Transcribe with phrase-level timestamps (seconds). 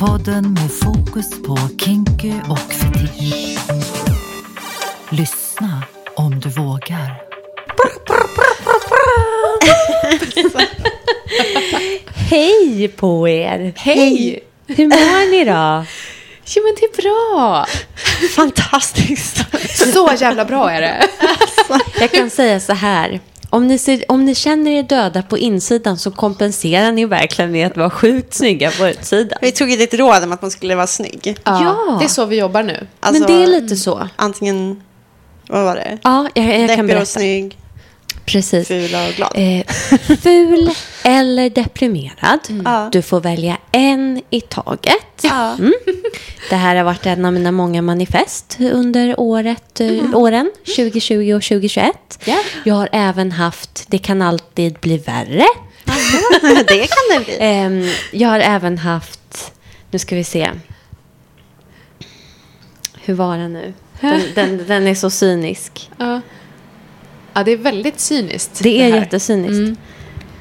[0.00, 3.58] Podden med fokus på kinky och fetisch.
[5.10, 5.82] Lyssna
[6.14, 7.22] om du vågar.
[12.30, 13.72] Hej på er!
[13.76, 14.40] Hej!
[14.66, 15.84] Hur mår ni då?
[16.46, 17.66] Jo, men det är bra.
[18.36, 19.44] Fantastiskt!
[19.92, 21.08] Så jävla bra är det.
[22.00, 23.20] Jag kan säga så här.
[23.52, 27.66] Om ni, ser, om ni känner er döda på insidan så kompenserar ni verkligen med
[27.66, 29.38] att vara sjukt snygga på utsidan.
[29.42, 31.36] Vi tog ju ditt råd om att man skulle vara snygg.
[31.44, 31.96] Ja.
[31.98, 32.86] Det är så vi jobbar nu.
[33.00, 34.08] Alltså, Men det är lite så.
[34.16, 34.82] Antingen,
[35.48, 35.98] vad var det?
[36.02, 37.04] Ja, jag, jag kan Deppig och berätta.
[37.06, 37.58] snygg,
[38.32, 38.68] Precis.
[38.68, 39.32] ful och glad.
[39.34, 39.66] Eh,
[40.20, 40.70] ful
[41.02, 42.40] eller deprimerad.
[42.64, 42.88] Ja.
[42.92, 45.24] Du får välja en i taget.
[45.58, 45.72] Mm.
[46.50, 51.42] Det här har varit en av mina många manifest under året, eh, åren 2020 och
[51.42, 52.18] 2021.
[52.24, 52.38] Ja.
[52.64, 55.46] Jag har även haft Det kan alltid bli värre.
[56.68, 57.36] det kan det bli.
[57.40, 59.52] Ehm, jag har även haft,
[59.90, 60.50] nu ska vi se.
[63.04, 63.72] Hur var den nu?
[64.00, 65.90] Den, den, den är så cynisk.
[65.98, 66.20] Ja.
[67.34, 68.60] Ja, det är väldigt cyniskt.
[68.62, 68.98] Det är här.
[68.98, 69.58] jättecyniskt.
[69.58, 69.76] Mm.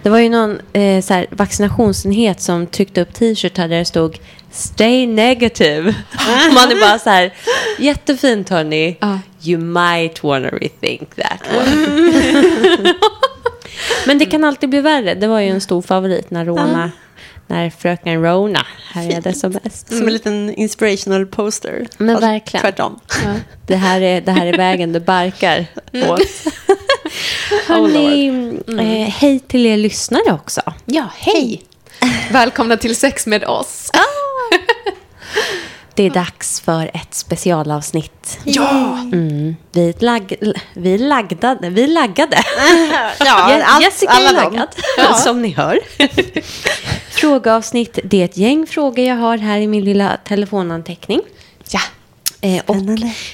[0.04, 4.20] Det var ju någon eh, så här, vaccinationsenhet som tryckte upp t-shirtar där det stod
[4.52, 5.84] Stay negative.
[6.54, 7.34] Man är bara så här,
[7.80, 8.98] jättefint hörni.
[9.00, 9.20] Ja.
[9.44, 12.94] You might wanna rethink that one.
[14.06, 15.16] Men det kan alltid bli värre.
[15.16, 16.92] Det var ju en stor favorit när Rona,
[17.50, 19.88] när fröken Rona härjade som mest.
[19.88, 21.88] Som en liten inspirational poster.
[21.98, 22.62] Men Fast verkligen.
[22.62, 23.00] Tvärtom.
[23.24, 23.34] Ja.
[23.68, 26.22] Det här är, det här är vägen det barkar åt.
[27.68, 28.28] Hörrni,
[28.68, 30.62] eh, hej till er lyssnare också.
[30.86, 31.64] ja, hej.
[32.32, 33.92] Välkomna till Sex med oss.
[36.00, 38.40] Det är dags för ett specialavsnitt.
[38.44, 38.98] Ja!
[39.14, 39.56] Mm.
[39.72, 40.36] Vi, lag,
[40.74, 41.70] vi laggade.
[41.70, 42.38] Vi laggade.
[43.20, 44.68] Ja, allt, Jessica alla är laggad,
[45.24, 45.80] som ni hör.
[47.12, 48.00] Frågeavsnitt.
[48.04, 51.22] Det är ett gäng frågor jag har här i min lilla telefonanteckning.
[51.70, 51.82] Ja.
[52.42, 52.76] Eh, och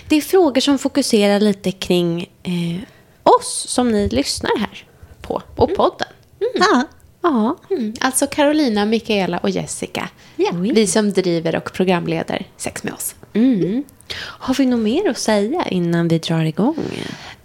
[0.07, 2.81] det är frågor som fokuserar lite kring eh,
[3.23, 4.83] oss som ni lyssnar här
[5.21, 5.41] på.
[5.55, 6.07] Och podden.
[6.53, 6.83] Ja.
[7.25, 7.57] Ja.
[7.69, 7.93] Mm.
[7.99, 10.09] Alltså Carolina, Mikaela och Jessica.
[10.35, 10.49] Ja.
[10.53, 13.15] Vi som driver och programleder Sex med oss.
[13.33, 13.83] Mm.
[14.17, 16.75] Har vi något mer att säga innan vi drar igång?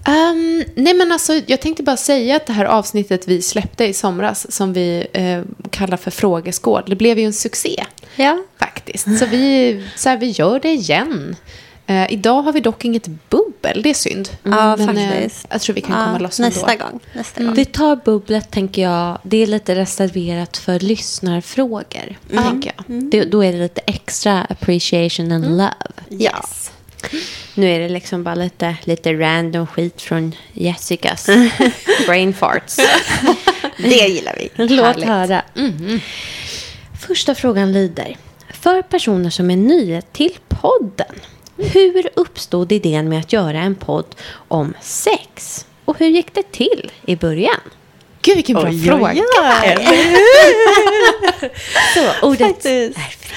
[0.04, 3.92] Ehm, nej men alltså, jag tänkte bara säga att det här avsnittet vi släppte i
[3.92, 7.84] somras som vi eh, kallar för frågeskåd, det blev ju en succé
[8.16, 8.38] Ja.
[8.58, 9.18] faktiskt.
[9.18, 11.36] Så vi, så här, vi gör det igen.
[11.90, 14.28] Eh, idag har vi dock inget bubbel, det är synd.
[14.42, 15.46] Ja, Men, eh, faktiskt.
[15.50, 16.84] jag tror vi kan komma Ja, loss nästa ändå.
[16.84, 17.00] gång.
[17.12, 17.54] Nästa gång.
[17.54, 19.18] Vi tar bubblet, tänker jag.
[19.22, 23.02] Det är lite reserverat för lyssnarfrågor, tänker jag.
[23.10, 25.70] Det, då är det lite extra appreciation and love.
[26.08, 26.44] Ja.
[27.54, 31.26] Nu är det liksom bara lite, lite random skit från Jessicas
[32.06, 32.76] brain farts.
[33.78, 34.50] Det gillar vi.
[34.66, 35.06] Låt Härligt.
[35.08, 35.42] höra.
[37.06, 38.16] Första frågan lyder.
[38.52, 41.14] För personer som är nya till podden.
[41.62, 44.14] Hur uppstod idén med att göra en podd
[44.48, 45.66] om sex?
[45.84, 47.60] Och hur gick det till i början?
[48.22, 49.12] Gud, vilken bra Oj, fråga.
[49.12, 49.22] oj,
[49.78, 50.16] oj.
[51.94, 52.98] Så, ordet Faktiskt.
[52.98, 53.34] är fritt.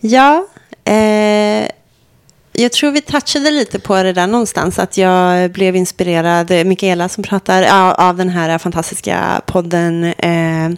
[0.00, 0.46] Ja,
[0.84, 1.68] eh,
[2.52, 4.78] jag tror vi touchade lite på det där någonstans.
[4.78, 10.70] Att jag blev inspirerad, Mikaela som pratar, ja, av den här fantastiska podden eh,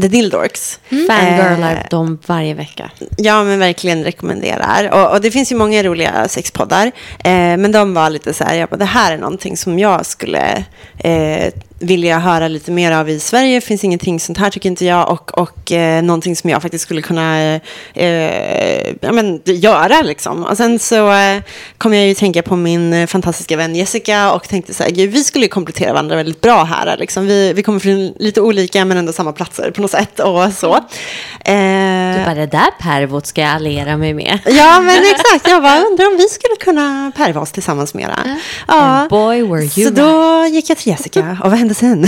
[0.00, 0.80] The Dildorks.
[0.88, 2.90] Fangirlar Eh, dem varje vecka.
[3.16, 4.90] Ja, men verkligen rekommenderar.
[4.92, 6.86] Och, och det finns ju många roliga sexpoddar.
[7.24, 10.06] Eh, men de var lite så här, jag bara, det här är någonting som jag
[10.06, 10.64] skulle
[10.98, 13.60] eh, vilja höra lite mer av i Sverige.
[13.60, 15.10] Finns ingenting sånt här tycker inte jag.
[15.10, 17.54] Och, och eh, någonting som jag faktiskt skulle kunna
[17.94, 20.44] eh, ja, men, göra liksom.
[20.44, 21.42] Och sen så eh,
[21.78, 25.10] kom jag ju tänka på min eh, fantastiska vän Jessica och tänkte så här, gud,
[25.10, 26.96] vi skulle ju komplettera varandra väldigt bra här.
[26.96, 27.26] Liksom.
[27.26, 30.74] Vi, vi kommer från lite olika men ändå samma platser på något sätt och så.
[30.74, 34.38] Eh, Du bara, det där pervot ska jag alliera mig med.
[34.46, 35.48] Ja, men exakt.
[35.48, 38.18] Jag bara undrar om vi skulle kunna pärva oss tillsammans mera.
[38.68, 38.74] Ja.
[38.74, 41.38] And boy, were you Så då gick jag till Jessica.
[41.44, 42.04] Och vad hände sen?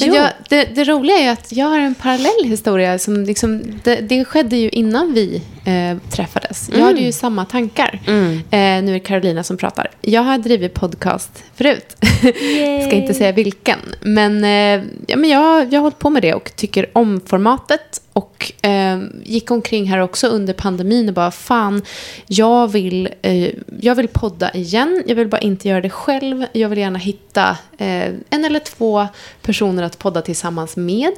[0.00, 2.98] Jag, det, det roliga är att jag har en parallell historia.
[2.98, 6.70] Som liksom, det, det skedde ju innan vi eh, träffades.
[6.72, 8.00] Jag hade ju samma tankar.
[8.06, 9.90] Eh, nu är det Carolina som pratar.
[10.00, 11.96] Jag har drivit podcast förut.
[12.86, 13.78] Ska inte säga vilken.
[14.00, 18.00] Men, eh, ja, men jag, jag har hållit på med det och tycker om formatet.
[18.12, 21.82] Och eh, gick omkring här också under pandemin och bara fan,
[22.26, 23.48] jag vill, eh,
[23.80, 25.02] jag vill podda igen.
[25.06, 26.46] Jag vill bara inte göra det själv.
[26.52, 29.06] Jag vill gärna hitta eh, en eller två
[29.42, 31.12] personer att podda tillsammans med.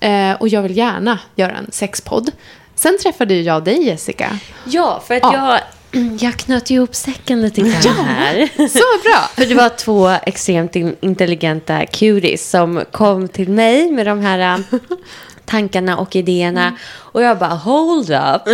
[0.00, 2.30] Eh, och jag vill gärna göra en sexpodd.
[2.74, 4.38] Sen träffade ju jag dig Jessica.
[4.64, 5.60] Ja, för att Ja.
[5.92, 8.48] jag, jag knöt ihop säcken lite grann här.
[8.68, 9.20] Så bra!
[9.34, 14.62] För det var två extremt in- intelligenta cuties som kom till mig med de här
[15.50, 16.76] tankarna och idéerna.
[16.90, 18.42] Och jag bara, hold up.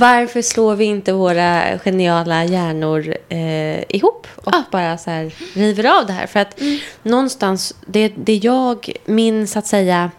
[0.00, 6.06] Varför slår vi inte våra geniala hjärnor eh, ihop och bara så här river av
[6.06, 6.26] det här?
[6.26, 6.60] För att
[7.02, 10.10] någonstans, det, det jag, min så att säga,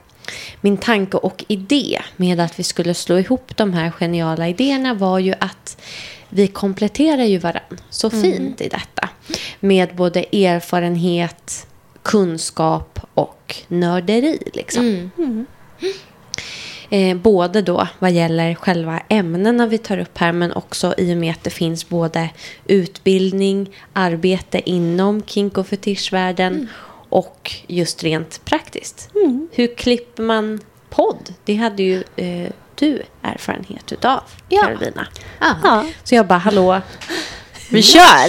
[0.62, 5.20] min tanke och idé med att vi skulle slå ihop de här geniala idéerna var
[5.20, 5.82] ju att
[6.30, 9.10] vi kompletterar ju varandra så fint i detta.
[9.60, 11.68] Med både erfarenhet,
[12.04, 14.40] kunskap och nörderi.
[14.54, 15.12] Liksom.
[16.90, 21.18] Eh, både då vad gäller själva ämnena vi tar upp här men också i och
[21.18, 22.30] med att det finns både
[22.66, 26.70] utbildning, arbete inom kink och fetischvärlden
[27.10, 29.10] och just rent praktiskt.
[29.52, 30.60] Hur klipper man
[30.90, 31.34] podd?
[31.46, 34.62] Det hade ju eh, du erfarenhet utav, Ja.
[34.64, 35.08] Carolina.
[35.40, 35.86] Ja.
[36.04, 36.82] Så jag bara, hallå?
[37.72, 38.28] Vi kör!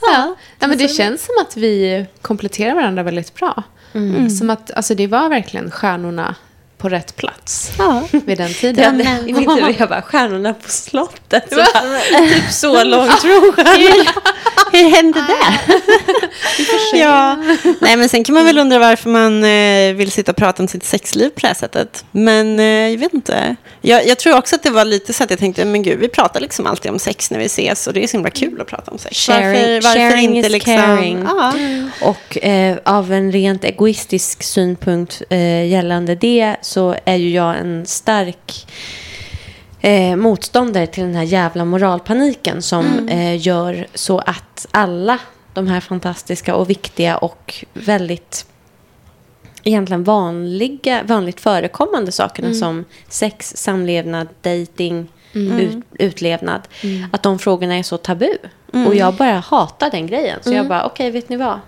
[0.00, 0.34] Ja.
[0.58, 3.62] ja, men det känns som att vi kompletterar varandra väldigt bra.
[3.92, 4.30] Mm.
[4.30, 6.34] Som att alltså, det var verkligen stjärnorna
[6.86, 8.02] på rätt plats Ja.
[8.10, 9.00] vid den tiden.
[9.00, 11.44] I min tur, jag bara, stjärnorna på slottet.
[11.50, 13.66] Så bara, typ så långt frågan.
[14.72, 16.98] Hur hände det?
[16.98, 17.36] ja.
[17.80, 20.68] Nej, men sen kan man väl undra varför man eh, vill sitta och prata om
[20.68, 22.04] sitt sexliv på det här sättet.
[22.10, 23.56] Men eh, jag vet inte.
[23.80, 26.08] Jag, jag tror också att det var lite så att jag tänkte, men gud, vi
[26.08, 28.66] pratar liksom alltid om sex när vi ses och det är så himla kul att
[28.66, 29.16] prata om sex.
[29.26, 31.24] Sharing, sharing is caring.
[31.26, 31.52] Ja.
[32.00, 37.86] Och eh, av en rent egoistisk synpunkt eh, gällande det så är ju jag en
[37.86, 38.66] stark
[39.80, 45.18] eh, motståndare till den här jävla moralpaniken som eh, gör så att alla
[45.54, 48.46] de här fantastiska och viktiga och väldigt
[49.64, 56.68] egentligen vanliga, vanligt förekommande sakerna som sex, samlevnad, dating, ut, utlevnad.
[57.12, 58.38] Att de frågorna är så tabu.
[58.86, 60.38] Och jag bara hatar den grejen.
[60.42, 61.60] Så jag bara, okej, vet ni vad?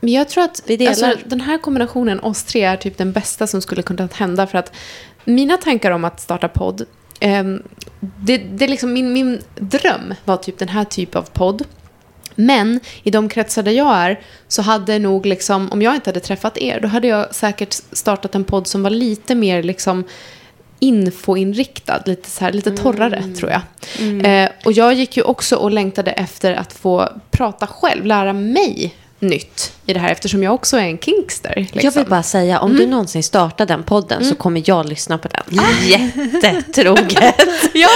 [0.00, 3.62] Men jag tror att alltså, den här kombinationen, oss tre, är typ den bästa som
[3.62, 4.46] skulle kunna hända.
[4.46, 4.72] För att
[5.24, 6.86] mina tankar om att starta podd,
[7.20, 7.62] ehm,
[8.00, 11.64] det, det är liksom min, min dröm var typ den här typen av podd.
[12.34, 16.20] Men i de kretsar där jag är så hade nog liksom, om jag inte hade
[16.20, 20.04] träffat er, då hade jag säkert startat en podd som var lite mer liksom
[20.78, 23.62] infoinriktad, lite, så här, lite torrare tror jag.
[24.24, 28.94] Eh, och jag gick ju också och längtade efter att få prata själv, lära mig
[29.20, 31.52] nytt i det här eftersom jag också är en kinkster.
[31.56, 31.80] Liksom.
[31.82, 35.28] Jag vill bara säga, om du någonsin startar den podden så kommer jag lyssna på
[35.28, 35.60] den.
[36.42, 37.34] Jättetroget.
[37.72, 37.88] ja,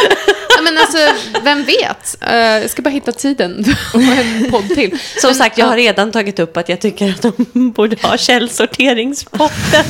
[0.63, 0.99] men alltså,
[1.45, 2.17] vem vet?
[2.21, 4.99] Eh, jag ska bara hitta tiden och en podd till.
[5.21, 7.97] Som Men, sagt, jag ja, har redan tagit upp att jag tycker att de borde
[8.03, 9.85] ha källsorteringspotten.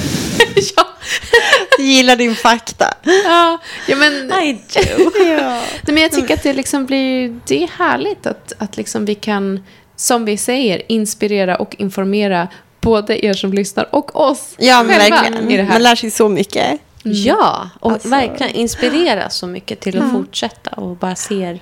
[0.76, 0.88] ja,
[1.78, 2.94] gillar din fakta.
[3.24, 5.10] ja, ja, men, I do.
[5.14, 5.62] Ja.
[5.82, 9.14] Nej, men jag tycker att det liksom blir, det är härligt att, att liksom vi
[9.14, 9.60] kan,
[9.96, 12.48] som vi säger, inspirera och informera
[12.80, 15.50] både er som lyssnar och oss Ja, men verkligen.
[15.50, 15.72] i det här.
[15.72, 16.80] Man lär sig så mycket.
[17.02, 21.60] Ja, och Alltså- verkligen inspirera så mycket till att fortsätta och bara ser.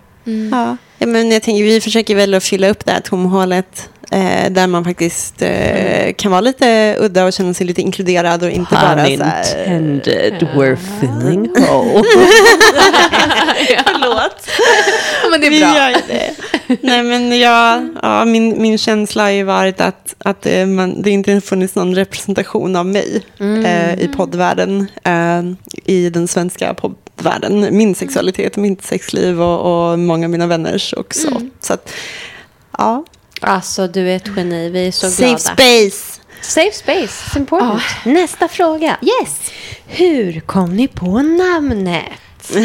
[0.50, 0.76] Ja.
[0.99, 4.67] ja, men jag tänker, vi försöker väl att fylla upp det här tomhålet eh, där
[4.67, 9.06] man faktiskt eh, kan vara lite udda och känna sig lite inkluderad och inte bara
[9.17, 9.44] så här...
[10.55, 12.05] we're filling hole.
[13.85, 14.49] Förlåt.
[15.31, 16.00] Men det är bra.
[16.09, 16.35] det.
[16.81, 21.10] Nej, men jag, ja, min, min känsla har ju varit att, att det, man, det
[21.10, 23.22] inte funnits någon representation av mig
[23.65, 24.86] eh, i poddvärlden.
[25.05, 25.43] Eh,
[25.84, 27.77] I den svenska poddvärlden.
[27.77, 31.41] Min sexualitet, mitt sexliv och, och många av mina vänners också.
[31.60, 31.93] Så att,
[32.79, 33.05] ja.
[33.44, 34.69] Alltså, du är ett geni.
[34.70, 35.39] Vi är så Safe glada.
[35.39, 36.20] space.
[36.41, 37.82] Safe space, it's important.
[38.05, 38.96] Nästa fråga.
[39.03, 39.37] Yes.
[39.87, 42.05] Hur kom ni på namnet?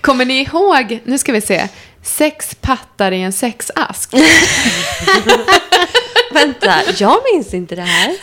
[0.00, 1.68] Kommer ni ihåg, nu ska vi se,
[2.02, 4.10] sex pattar i en sexask?
[6.40, 8.14] Vänta, jag minns inte det här.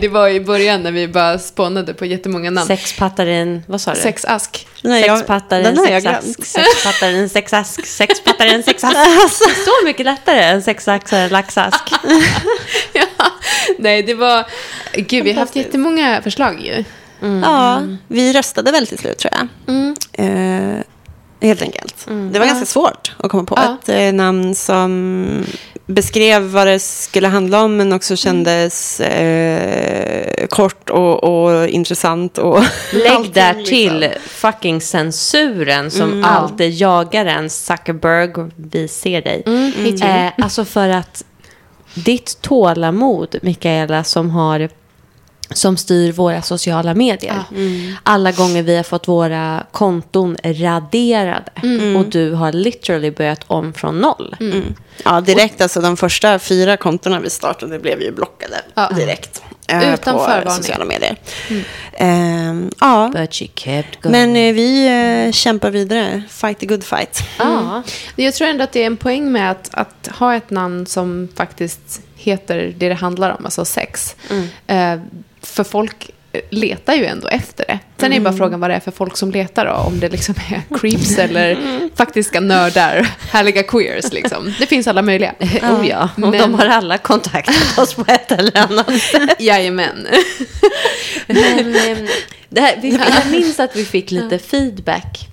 [0.00, 2.66] det var i början när vi bara spånade på jättemånga namn.
[2.66, 4.00] Sexpattar i en, vad sa du?
[4.00, 4.66] Sexask.
[4.82, 6.24] Nej, jag- Sexpattar i den en har jag sexask.
[6.36, 6.46] glömt.
[6.46, 7.86] Sexpattar i en sexask.
[7.86, 8.96] Sexpattar i en sexask.
[9.64, 11.84] Så mycket lättare än sexaxar laxask.
[12.92, 13.02] ja.
[13.78, 14.44] Nej, det var...
[14.92, 16.84] Gud, vi har haft jättemånga förslag ju.
[17.42, 19.48] Ja, vi röstade väl till slut tror jag.
[20.12, 20.80] Eh,
[21.40, 22.06] helt enkelt.
[22.32, 23.76] Det var ganska svårt att komma på Ja.
[23.82, 25.44] ett eh, namn som
[25.86, 32.38] beskrev vad det skulle handla om men också kändes eh, kort och, och intressant.
[32.38, 33.64] Och Lägg där liksom.
[33.64, 37.50] till fucking censuren som alltid jagar en.
[37.50, 39.42] Zuckerberg, vi ser dig.
[39.46, 40.02] You.
[40.08, 41.24] Eh, alltså för att
[41.94, 44.68] ditt tålamod, Mikaela, som har
[45.54, 47.42] som styr våra sociala medier.
[48.02, 51.52] Alla gånger vi har fått våra konton raderade
[51.98, 54.36] och du har literally börjat om från noll.
[55.04, 55.60] Ja, direkt.
[55.60, 58.90] Alltså, de första fyra kontona vi startade blev ju blockade Ja.
[58.96, 59.42] direkt.
[59.68, 60.50] eh, Utan på förvarning.
[60.52, 61.16] sociala medier.
[61.96, 64.12] Ehm, ja, But she kept going.
[64.12, 64.86] men eh, vi
[65.26, 66.22] eh, kämpar vidare.
[66.28, 67.22] Fight the good fight.
[67.38, 67.82] ja.
[68.16, 71.28] Jag tror ändå att det är en poäng med att, att ha ett namn som
[71.36, 74.16] faktiskt heter det det handlar om, alltså sex.
[74.66, 74.96] Eh,
[75.42, 76.10] för folk
[76.50, 77.78] letar ju ändå efter det.
[77.96, 79.72] Sen är ju bara frågan vad det är för folk som letar då.
[79.72, 81.58] Om det liksom är creeps eller
[81.96, 84.54] faktiska nördar, härliga queers liksom.
[84.58, 85.34] Det finns alla möjliga.
[85.62, 89.36] Oh ja, och Men- de har alla kontaktat oss på ett eller annat sätt.
[89.40, 90.06] Jajamän.
[91.26, 92.06] Men, ehm,
[92.48, 95.26] det här, vi, jag minns att vi fick lite feedback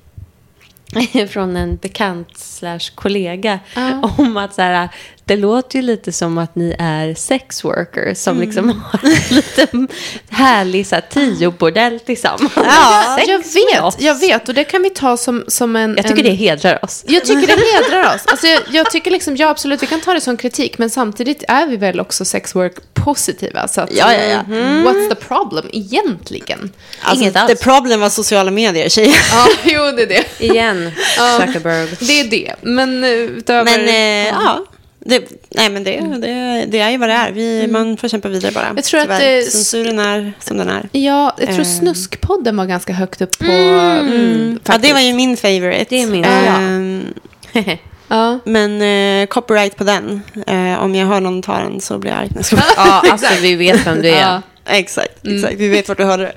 [1.30, 4.14] från en bekant slash kollega Ja.
[4.18, 4.90] om att så här,
[5.28, 9.88] det låter ju lite som att ni är sex workers som liksom har en liten
[10.30, 12.52] härlig så här, tio-bordell tillsammans.
[12.56, 14.50] Ja, jag vet, jag vet.
[14.50, 15.94] Och det kan vi ta som, som en...
[15.98, 16.26] Jag tycker en...
[16.30, 17.04] det hedrar oss.
[17.08, 17.54] Jag tycker det
[17.94, 18.22] hedrar oss.
[18.26, 21.44] Alltså jag, jag tycker liksom, ja absolut, vi kan ta det som kritik, men samtidigt
[21.48, 23.68] är vi väl också sexwork positiva.
[23.68, 24.42] Så att, Ja, ja, ja.
[24.58, 26.72] what's the problem egentligen?
[27.02, 27.62] Alltså, Inget the alls.
[27.62, 29.16] problem var sociala medier, tjejer.
[29.32, 30.26] Ja, jo, det är det.
[30.46, 31.40] Igen, Ja.
[31.46, 31.88] Zuckerberg.
[32.00, 32.56] Det är det.
[32.62, 33.64] Men eh, utöver...
[33.78, 34.66] Men eh, ja.
[35.10, 37.32] Det, nej, men det, det, det är ju vad det är.
[37.32, 38.64] Vi, Man får kämpa vidare bara.
[38.66, 38.76] Mm.
[38.76, 40.90] Jag tror att det- Censuren är som den är.
[40.92, 41.66] Ja, jag tror Eh.
[41.66, 43.46] Snuskpodden var ganska högt upp på...
[43.46, 45.86] Mm, Ja, det var ju min favorite.
[45.90, 47.14] Det är min, Ehm,
[48.08, 48.40] Ja.
[48.46, 50.22] Men eh, copyright på den.
[50.48, 52.30] Eh, om jag hör någon ta den så blir jag arg.
[52.78, 54.22] Ja, alltså vi vet vem du är.
[54.22, 54.42] Ja.
[54.70, 55.38] Exakt, Mm.
[55.38, 55.56] exakt.
[55.60, 56.34] Vi vet vart du hörde det.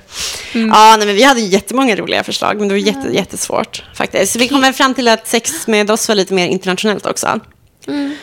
[0.59, 4.33] Ja, nej, men vi hade jättemånga roliga förslag, men det var jätte, jättesvårt faktiskt.
[4.33, 7.39] Så vi kom väl fram till att sex med oss var lite mer internationellt också.
[7.87, 8.15] Mm.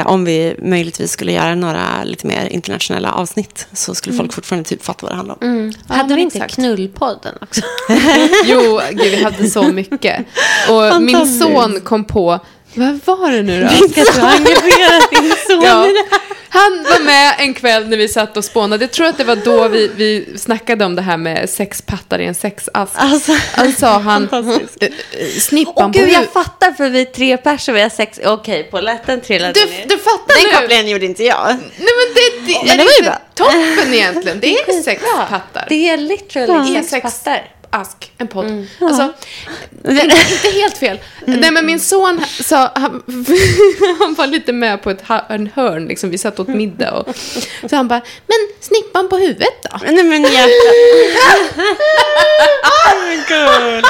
[0.00, 4.24] Eh, om vi möjligtvis skulle göra några lite mer internationella avsnitt så skulle Mm.
[4.26, 5.72] folk fortfarande typ fatta vad det handlar om.
[5.88, 6.54] Ja, Hade vi inte exakt.
[6.54, 7.60] knullpodden också?
[8.44, 10.26] Jo, gud, vi hade så mycket.
[10.70, 12.38] Och min son kom på...
[12.74, 13.68] Vad var det nu då?
[13.88, 15.86] Ska du engagera din son Ja.
[16.58, 18.84] Han var med en kväll när vi satt och spånade.
[18.84, 22.18] Jag tror att det var då vi, vi snackade om det här med sex pattar
[22.18, 22.92] i en sexask.
[22.94, 24.38] Alltså, Han sa han, eh,
[24.80, 28.20] eh, snippan Åh på gud, jag fattar för vi är tre personer vi har sex.
[28.24, 29.84] Okej, polletten trillade Du, ner.
[29.88, 30.56] du fattar den nu?
[30.60, 31.46] kopplingen gjorde inte jag.
[31.46, 34.40] Nej men det, det, Men det är var ju inte toppen egentligen.
[34.40, 35.66] Det är sex pattar.
[35.68, 37.50] Det är literally sex sex pattar.
[37.70, 38.66] Ask, en podd.
[38.80, 39.12] Alltså,
[39.88, 40.98] inte, inte helt fel.
[41.24, 43.02] Nej, men min son sa, han,
[43.98, 46.92] han var lite med på ett en hörn, liksom, vi satt åt middag.
[46.92, 47.16] Och,
[47.70, 49.78] så han bara, men snippan på huvudet då?
[49.82, 50.50] Nej men jag...
[53.28, 53.82] Gulle.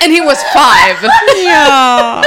[0.00, 1.10] And he was five!
[1.48, 2.22] Ja,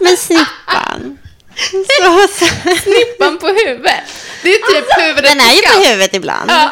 [0.00, 1.18] men snippan.
[1.56, 2.44] Så, så.
[2.82, 4.00] Snippan på huvudet.
[4.42, 6.50] Det är typ huvudet Den är ju på huvudet ibland.
[6.50, 6.70] Ja.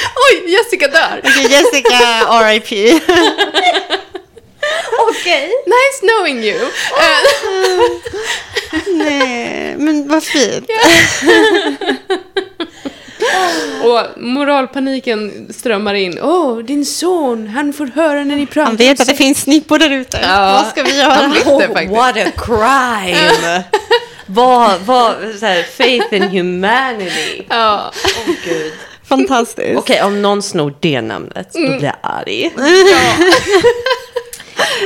[0.30, 1.20] Oj, Jessica dör.
[1.24, 3.00] Okej, Jessica R.I.P.
[5.10, 5.50] Okej.
[5.66, 6.56] Nice knowing you.
[6.56, 7.22] Eh,
[8.96, 10.66] Nej, men vad fint.
[13.82, 16.18] och moralpaniken strömmar in.
[16.22, 18.66] Åh, din son, han får höra när ni pratar.
[18.66, 20.18] Han vet att det finns snippor där ute.
[20.22, 20.52] Ja.
[20.52, 21.12] Vad ska vi göra?
[21.12, 21.92] Han vet det faktiskt.
[21.92, 23.62] What a crime!
[24.26, 27.42] vad, vad, så här, faith in humanity.
[27.48, 27.92] Ja.
[28.04, 28.72] Åh gud.
[29.10, 29.78] Fantastiskt.
[29.78, 32.50] Okej, om någon snor det namnet, då blir jag arg.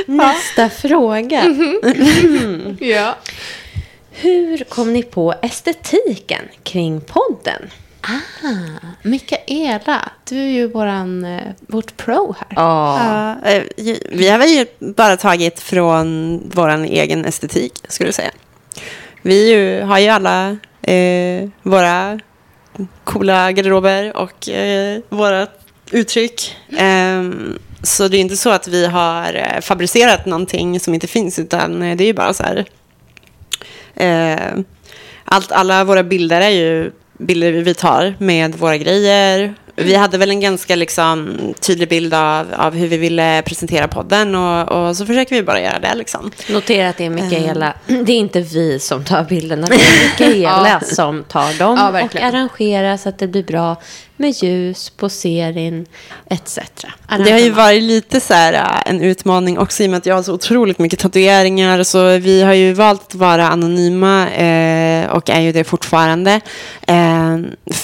[0.05, 1.43] Nästa fråga.
[2.79, 3.15] ja.
[4.11, 7.61] Hur kom ni på estetiken kring podden?
[9.01, 12.47] Mikaela, du är ju våran, eh, vårt pro här.
[12.55, 12.99] Ja.
[13.43, 18.15] Ja, eh, ju- vi har väl ju bara tagit från vår egen estetik, skulle jag
[18.15, 18.31] säga.
[19.21, 22.19] Vi ju, har ju alla eh, våra
[23.03, 25.47] coola garderober och eh, våra
[25.91, 26.55] uttryck.
[26.79, 31.39] Um, så det är inte så att vi har eh, fabricerat någonting som inte finns,
[31.39, 32.65] utan eh, det är ju bara så här.
[33.95, 34.59] Eh,
[35.25, 39.53] allt, alla våra bilder är ju bilder vi tar med våra grejer.
[39.75, 44.35] Vi hade väl en ganska liksom, tydlig bild av, av hur vi ville presentera podden
[44.35, 45.95] och, och så försöker vi bara göra det.
[45.95, 46.31] Liksom.
[46.49, 47.73] Notera att det är Mikaela.
[47.85, 49.67] Det är inte vi som tar bilderna.
[49.67, 53.75] Det är Mikaela som tar dem Ja, och arrangerar så att det blir bra
[54.17, 55.85] med ljus, posering
[56.29, 56.59] etc.
[57.25, 60.05] Det har ju varit lite så här, äh, en utmaning också i och med att
[60.05, 61.83] jag har så otroligt mycket tatueringar.
[61.83, 66.41] Så vi har ju valt att vara anonyma eh, och är ju det fortfarande.
[66.87, 67.37] Eh,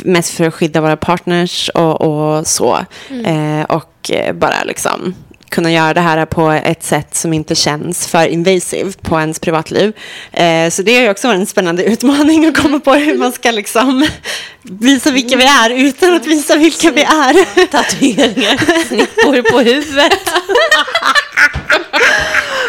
[0.03, 2.85] mest för att skydda våra partners och, och så.
[3.25, 5.15] Eh, och eh, bara liksom
[5.51, 9.93] kunna göra det här på ett sätt som inte känns för invasive på ens privatliv.
[10.31, 13.51] Eh, så det är ju också en spännande utmaning att komma på hur man ska
[13.51, 14.07] liksom
[14.61, 17.65] visa vilka vi är utan att visa vilka vi är.
[17.71, 20.19] Tatueringar, snippor på huvudet.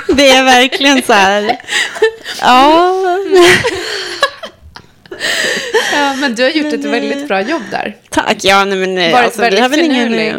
[0.08, 1.56] Det är verkligen så här.
[2.40, 2.94] Ja.
[5.92, 7.96] Ja, men du har gjort ett väldigt bra jobb där.
[8.10, 8.36] Tack.
[8.44, 10.14] Ja, nej, men, eh, Varit alltså, väldigt vi har väl ingen...
[10.14, 10.34] eh,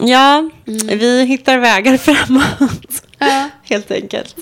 [0.00, 0.50] Ja,
[0.86, 3.02] vi hittar vägar framåt.
[3.18, 3.48] Ja.
[3.62, 4.36] Helt enkelt.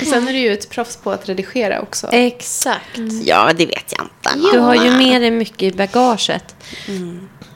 [0.00, 2.08] Och sen är du ju ett proffs på att redigera också.
[2.12, 2.98] Exakt.
[3.24, 4.52] Ja, det vet jag inte.
[4.52, 6.54] Du har ju med dig mycket i bagaget.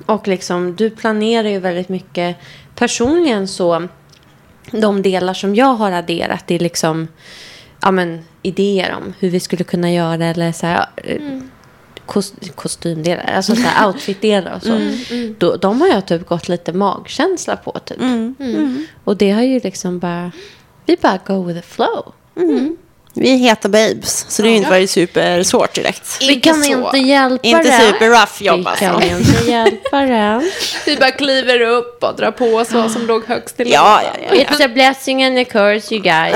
[0.06, 2.36] Och liksom, du planerar ju väldigt mycket.
[2.74, 3.88] Personligen så,
[4.70, 7.08] de delar som jag har adderat, det är liksom
[7.82, 11.22] ja, men, idéer om hur vi skulle kunna göra eller så här, eh,
[12.06, 14.72] kos- kostymdelar, alltså så här, outfitdelar och så.
[15.38, 17.98] Då, de har jag typ gått lite magkänsla på typ.
[19.04, 20.32] Och det har ju liksom bara,
[20.86, 22.12] vi bara go with the flow.
[23.20, 26.18] Vi är heta babes, så det har ju inte varit supersvårt direkt.
[26.20, 26.70] Vi kan så.
[26.70, 27.78] inte hjälpa Inte det.
[27.78, 28.84] super-rough jobb Vi alltså.
[28.84, 30.50] kan inte hjälpa det.
[30.86, 34.20] Vi bara kliver upp och drar på oss vad som låg högst i Ja, ja,
[34.30, 34.42] ja.
[34.44, 36.34] It's a blessing and a curse you guys.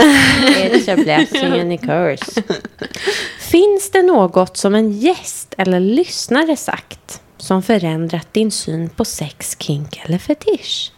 [0.56, 2.42] It's a blessing and a curse.
[3.40, 9.56] Finns det något som en gäst eller lyssnare sagt som förändrat din syn på sex,
[9.58, 10.92] kink eller fetisch?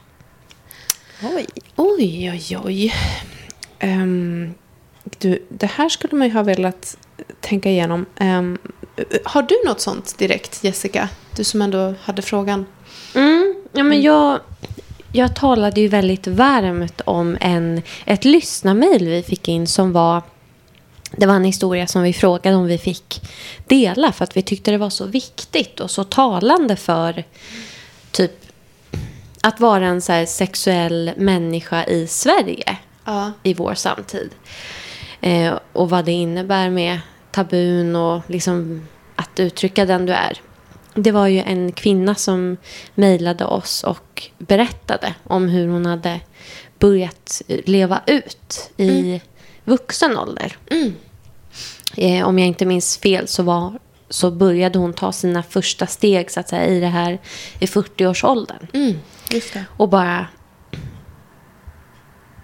[1.22, 1.46] Oj.
[1.76, 2.94] Oj, oj, oj.
[3.78, 4.54] Ehm,
[5.18, 6.96] du, det här skulle man ju ha velat
[7.40, 8.06] tänka igenom.
[8.16, 8.58] Ehm,
[9.24, 11.08] har du något sånt direkt, Jessica?
[11.36, 12.66] Du som ändå hade frågan.
[13.14, 14.40] Mm, ja, men jag,
[15.12, 20.22] jag talade ju väldigt varmt om en, ett lyssnarmail vi fick in som var
[21.16, 23.20] det var en historia som vi frågade om vi fick
[23.66, 27.24] dela för att vi tyckte det var så viktigt och så talande för
[28.10, 28.32] typ
[29.42, 33.32] att vara en så sexuell människa i Sverige Ja.
[33.42, 34.30] i vår samtid.
[35.24, 37.00] Eh, och vad det innebär med
[37.30, 40.40] tabun och liksom att uttrycka den du är.
[40.94, 42.56] Det var ju en kvinna som
[42.94, 46.20] mejlade oss och berättade om hur hon hade
[46.78, 49.20] börjat leva ut i
[49.64, 50.56] vuxen ålder.
[51.96, 56.30] Eh, om jag inte minns fel så, var, så började hon ta sina första steg
[56.30, 57.18] så att säga, i det här
[57.58, 58.66] i 40-årsåldern.
[58.72, 58.98] Mm.
[59.76, 60.26] Och bara...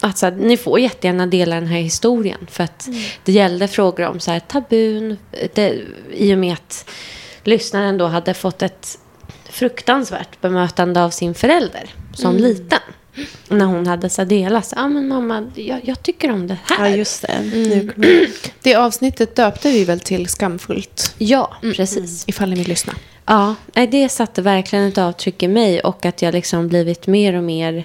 [0.00, 2.46] Att så här, ni får jättegärna dela den här historien.
[2.50, 2.88] För att
[3.24, 5.18] det gällde frågor om så här, tabun.
[5.54, 5.78] Det,
[6.12, 6.90] I och med att
[7.44, 8.98] lyssnaren då hade fått ett
[9.50, 12.78] fruktansvärt bemötande av sin förälder som liten.
[13.48, 14.66] När hon hade så här delat.
[14.66, 16.88] Så, ah, men mamma, jag, jag tycker om det Ja, här.
[16.96, 17.44] just det.
[17.96, 18.26] Jag-
[18.62, 21.14] Det avsnittet döpte vi väl till Skamfullt.
[21.18, 22.24] Ja, precis.
[22.28, 22.92] Ifall ni vill lyssna.
[23.26, 23.54] Ja,
[23.90, 27.84] det satte verkligen ett avtryck i mig och att jag liksom blivit mer och mer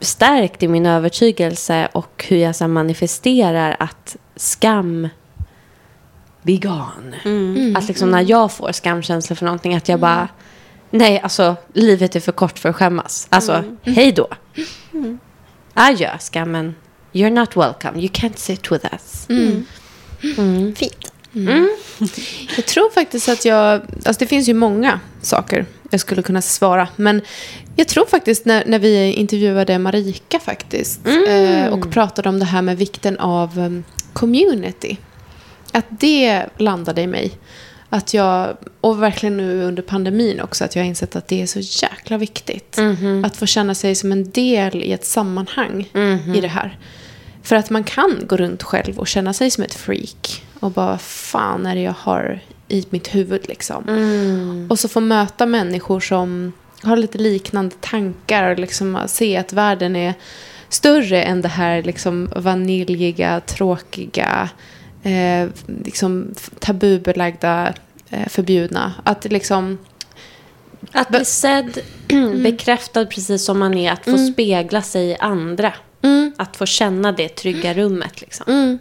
[0.00, 5.08] stärkt i min övertygelse och hur jag så manifesterar att skam
[6.42, 7.76] be gone.
[7.78, 10.28] Att liksom när jag får skamkänsla för någonting att jag bara
[10.90, 13.26] nej, alltså livet är för kort för att skämmas.
[13.30, 14.28] Alltså, hej då.
[15.74, 16.74] Adjö, skammen.
[17.12, 17.98] You're not welcome.
[17.98, 19.26] You can't sit with us.
[20.76, 21.12] Fint.
[22.56, 23.82] Jag tror faktiskt att jag...
[24.04, 26.88] Alltså det finns ju många saker jag skulle kunna svara.
[26.96, 27.20] Men
[27.76, 31.00] jag tror faktiskt när, när vi intervjuade Marika faktiskt.
[31.06, 34.96] Eh, och pratade om det här med vikten av em, community.
[35.72, 37.32] Att det landade i mig.
[37.90, 41.46] Att jag, och verkligen nu under pandemin också, att jag har insett att det är
[41.46, 42.78] så jäkla viktigt.
[43.24, 45.88] Att få känna sig som en del i ett sammanhang
[46.36, 46.78] i det här.
[47.42, 50.42] För att man kan gå runt själv och känna sig som ett freak.
[50.60, 53.84] Och bara, vad fan är det jag har i mitt huvud liksom.
[54.70, 56.52] Och så få möta människor som
[56.82, 58.50] har lite liknande tankar.
[58.50, 60.14] Och liksom se att världen är
[60.68, 64.48] större än det här liksom vaniljiga, tråkiga,
[65.02, 65.48] eh,
[65.84, 67.74] liksom tabubelagda,
[68.10, 68.94] eh, förbjudna.
[69.04, 69.78] Att liksom...
[70.92, 71.78] Att bli sedd,
[72.42, 73.92] bekräftad precis som man är.
[73.92, 75.72] Att få spegla sig i andra.
[76.36, 78.20] Att få känna det trygga rummet.
[78.20, 78.78] Liksom.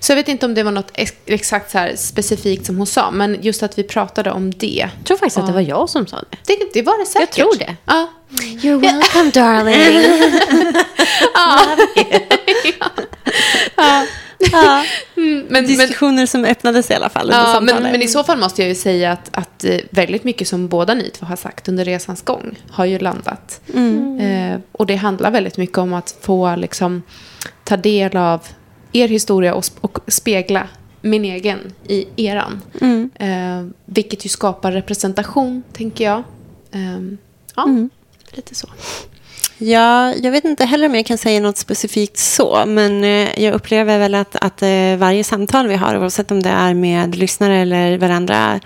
[0.00, 3.10] Så jag vet inte om det var något ex- exakt så specifikt som hon sa,
[3.10, 4.88] men just att vi pratade om det.
[4.98, 6.36] Jag tror faktiskt att det var jag som sa det.
[6.46, 7.34] Det, det var det säkert.
[7.34, 7.76] tror det.
[7.84, 8.12] Ja.
[8.40, 10.22] You're welcome darling.
[15.14, 18.38] Men, men, Diskussioner som öppnades i alla fall under ja, men, men i så fall
[18.38, 21.68] måste jag ju säga att, att eh, väldigt mycket som båda ni två har sagt
[21.68, 23.60] under resans gång har ju landat.
[24.20, 27.02] Eh, och det handlar väldigt mycket om att få liksom,
[27.64, 28.40] ta del av
[28.92, 30.68] er historia och, och spegla
[31.00, 32.60] min egen i eran.
[33.14, 36.22] Eh, vilket ju skapar representation, tänker jag.
[36.72, 37.00] Eh,
[37.56, 37.68] ja,
[38.32, 38.68] lite så.
[39.58, 43.54] Ja, jag vet inte heller om jag kan säga något specifikt så, men eh, jag
[43.54, 47.58] upplever väl att, att eh, varje samtal vi har, oavsett om det är med lyssnare
[47.58, 48.60] eller varandra,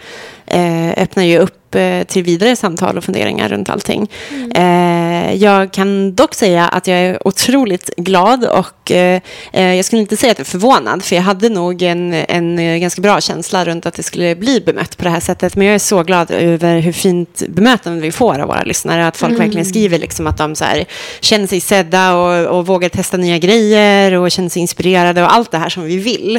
[0.47, 1.65] eh, öppnar ju upp
[2.07, 4.09] till vidare samtal och funderingar runt allting.
[4.55, 9.21] Eh, jag kan dock säga att jag är otroligt glad och eh,
[9.53, 12.59] eh, jag skulle inte säga att jag är förvånad för jag hade nog en, en
[12.59, 15.57] eh, ganska bra känsla runt att det skulle bli bemött på det här sättet.
[15.57, 19.07] Men jag är så glad över hur fint bemötande vi får av våra lyssnare.
[19.07, 20.85] Att folk verkligen skriver liksom att de så här,
[21.21, 25.51] känner sig sedda och, och vågar testa nya grejer och känner sig inspirerade och allt
[25.51, 26.37] det här som vi vill.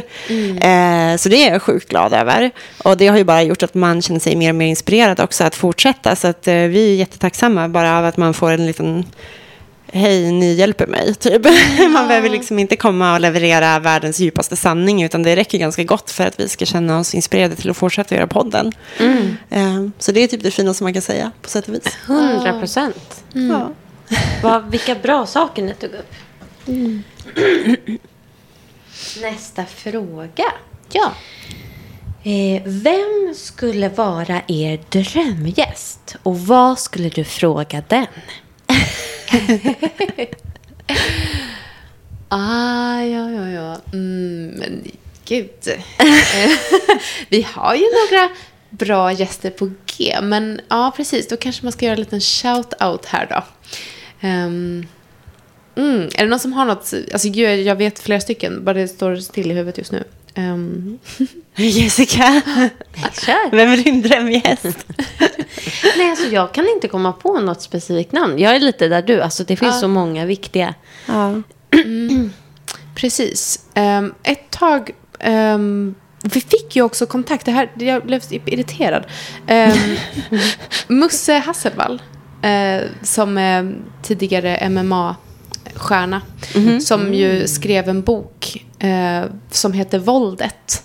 [0.61, 2.51] Eh, så det är jag sjukt glad över.
[2.83, 5.43] Och det har ju bara gjort att man känner sig mer och mer inspirerad också
[5.43, 6.15] att fortsätta.
[6.15, 9.05] Så att eh, vi är jättetacksamma bara av att man får en liten
[9.93, 11.41] Hej, ni hjälper mig, typ.
[11.93, 16.11] Man behöver liksom inte komma och leverera världens djupaste sanning, utan det räcker ganska gott
[16.11, 18.71] för att vi ska känna oss inspirerade till att fortsätta göra podden.
[19.49, 21.97] Eh, Så det är typ det finaste man kan säga, på sätt och vis.
[22.07, 23.23] 100 procent.
[23.33, 23.71] Ja.
[24.43, 26.13] Vad- Vilka bra saker ni tog upp.
[29.21, 30.45] Nästa fråga.
[30.91, 31.11] Ja.
[32.27, 36.15] Eh, vem skulle vara er drömgäst?
[36.23, 38.05] Och vad skulle du fråga den?
[42.29, 43.77] Ah, ja, ja, ja.
[43.93, 44.91] Mm, men
[45.25, 45.49] gud.
[45.67, 46.49] Eh,
[47.29, 48.29] Vi har ju några
[48.69, 50.17] bra gäster på G.
[50.21, 51.27] Men ja, precis.
[51.27, 53.43] Då kanske man ska göra en liten shout-out här då.
[54.27, 54.87] Um,
[55.75, 56.93] mm, är det någon som har något?
[57.13, 58.63] Alltså gud, jag vet flera stycken.
[58.63, 60.03] Bara det står still i huvudet just nu.
[60.37, 60.99] Ehm,
[61.55, 62.41] Jessica,
[63.13, 63.51] Kör.
[63.51, 64.85] vem är din drömgäst?
[65.97, 68.39] Nej, alltså jag kan inte komma på något specifikt namn.
[68.39, 69.21] Jag är lite där du.
[69.21, 70.73] Alltså det finns så många viktiga.
[71.05, 71.41] Ja.
[72.95, 73.65] Precis.
[73.73, 74.91] Ehm, ett tag...
[75.19, 77.45] ehm, vi fick ju också kontakt.
[77.45, 79.05] Det här, jag blev irriterad.
[79.49, 79.97] Um,
[80.99, 82.01] Musse Hasselvall,
[82.41, 86.21] eh, som är tidigare MMA-stjärna,
[86.81, 90.83] som ju skrev en bok eh, som heter Våldet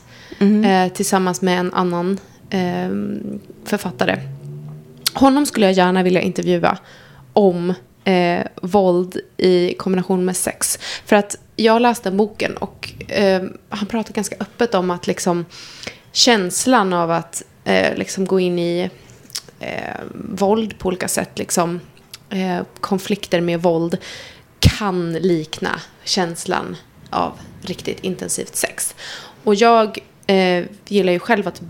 [0.65, 2.19] eh, tillsammans med en annan
[2.51, 4.19] ehm, författare.
[5.15, 6.79] Honom skulle jag gärna vilja intervjua
[7.33, 7.75] om
[8.05, 10.79] eh, våld i kombination med sex.
[11.05, 15.45] För att jag läste boken och eh, han pratar ganska öppet om att liksom
[16.13, 18.91] känslan av att eh, liksom gå in i
[19.61, 21.81] eh, våld på olika sätt, liksom
[22.31, 23.99] eh, konflikter med våld
[24.59, 26.77] kan likna känslan
[27.13, 28.95] av riktigt intensivt sex.
[29.45, 31.61] Och jag eh, gillar ju själv att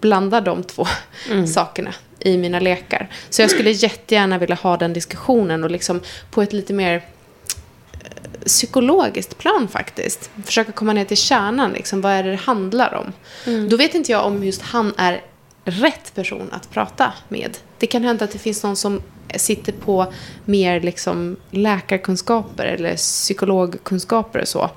[0.00, 0.86] blanda de två
[1.54, 3.08] sakerna i mina lekar.
[3.30, 6.94] Så jag skulle jättegärna vilja ha den diskussionen och liksom på ett lite mer
[7.92, 10.30] eh, psykologiskt plan faktiskt.
[10.44, 13.12] Försöka komma ner till kärnan, liksom, vad är det det handlar om?
[13.68, 15.20] Då vet inte jag om just han är
[15.70, 17.58] rätt person att prata med.
[17.78, 19.02] Det kan hända att det finns någon som
[19.36, 20.12] sitter på
[20.44, 24.70] mer liksom läkarkunskaper eller psykologkunskaper och så.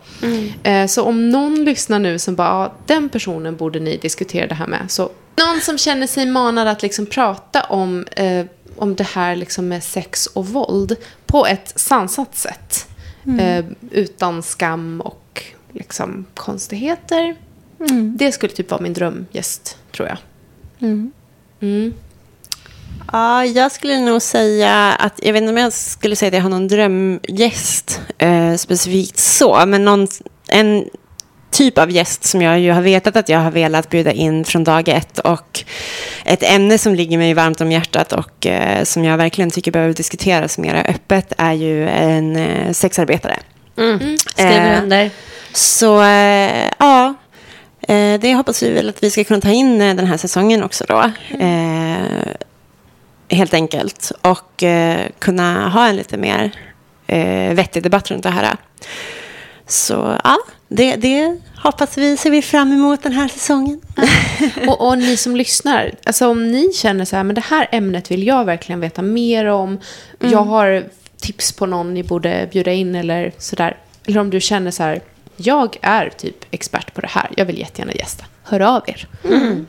[0.63, 4.55] Eh, Så om någon lyssnar nu som bara, ja, den personen borde ni diskutera det
[4.55, 4.91] här med.
[4.91, 9.67] Så någon som känner sig manad att liksom prata om, eh, om det här liksom
[9.67, 12.87] med sex och våld på ett sansat sätt.
[13.39, 17.35] Eh, utan skam och liksom konstigheter.
[18.17, 20.17] Det skulle typ vara min drömgäst, tror jag.
[20.81, 21.93] Mm.
[23.11, 26.41] Ja, jag skulle nog säga att, jag vet inte om jag skulle säga att jag
[26.41, 30.07] har någon drömgäst eh, specifikt så, men någon,
[30.47, 30.85] en
[31.51, 34.63] typ av gäst som jag ju har vetat att jag har velat bjuda in från
[34.63, 35.63] dag ett och
[36.25, 39.93] ett ämne som ligger mig varmt om hjärtat och eh, som jag verkligen tycker behöver
[39.93, 43.39] diskuteras mer öppet är ju en eh, sexarbetare.
[43.77, 44.17] Mm.
[44.17, 45.09] Skriver Eh, under.
[45.53, 47.13] Så eh, ja,
[48.17, 50.85] det hoppas vi väl att vi ska kunna ta in eh, den här säsongen också
[50.87, 51.11] då.
[51.39, 52.33] Eh,
[53.29, 54.11] helt enkelt.
[54.21, 56.51] Och eh, kunna ha en lite mer
[57.07, 58.57] eh, vettig debatt runt det här.
[59.67, 63.81] Så ja, det, det hoppas vi, ser vi fram emot den här säsongen.
[64.67, 68.11] Och, och ni som lyssnar, alltså om ni känner så här, men det här ämnet
[68.11, 69.79] vill jag verkligen veta mer om.
[70.19, 70.83] Jag har
[71.21, 73.77] tips på någon ni borde bjuda in eller sådär.
[74.05, 75.01] Eller om du känner så här,
[75.37, 78.25] jag är typ expert på det här, jag vill jättegärna gästa.
[78.43, 79.07] Hör av er.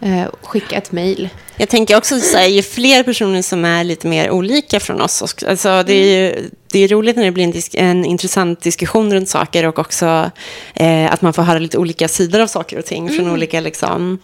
[0.00, 1.28] Eh, skicka ett mejl.
[1.56, 5.22] Jag tänker också så här, ju fler personer som är lite mer olika från oss.
[5.46, 9.14] Alltså, det, är ju, det är roligt när det blir en, disk, en intressant diskussion
[9.14, 10.30] runt saker och också
[10.74, 14.18] eh, att man får höra lite olika sidor av saker och ting från olika, liksom,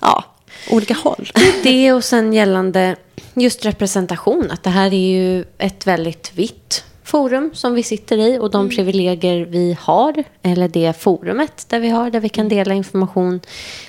[0.00, 0.24] ja,
[0.70, 1.32] olika håll.
[1.62, 2.96] Det och sen gällande
[3.34, 4.50] just representation.
[4.50, 8.68] Att det här är ju ett väldigt vitt forum som vi sitter i och de
[8.70, 13.40] privilegier vi har, eller det forumet där vi har, där vi kan dela information,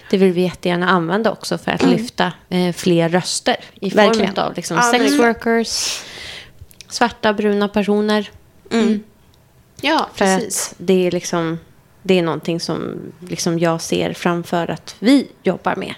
[0.09, 4.37] det vill vi jättegärna använda också för att lyfta eh, fler röster i form Verkligen.
[4.37, 5.21] av liksom, Ja, sex verkligen.
[5.25, 6.01] workers,
[6.89, 8.29] svarta, bruna personer.
[9.81, 10.73] Ja, För precis.
[10.77, 11.59] det är liksom,
[12.03, 12.97] det är någonting som
[13.29, 15.93] liksom jag ser framför att vi jobbar med.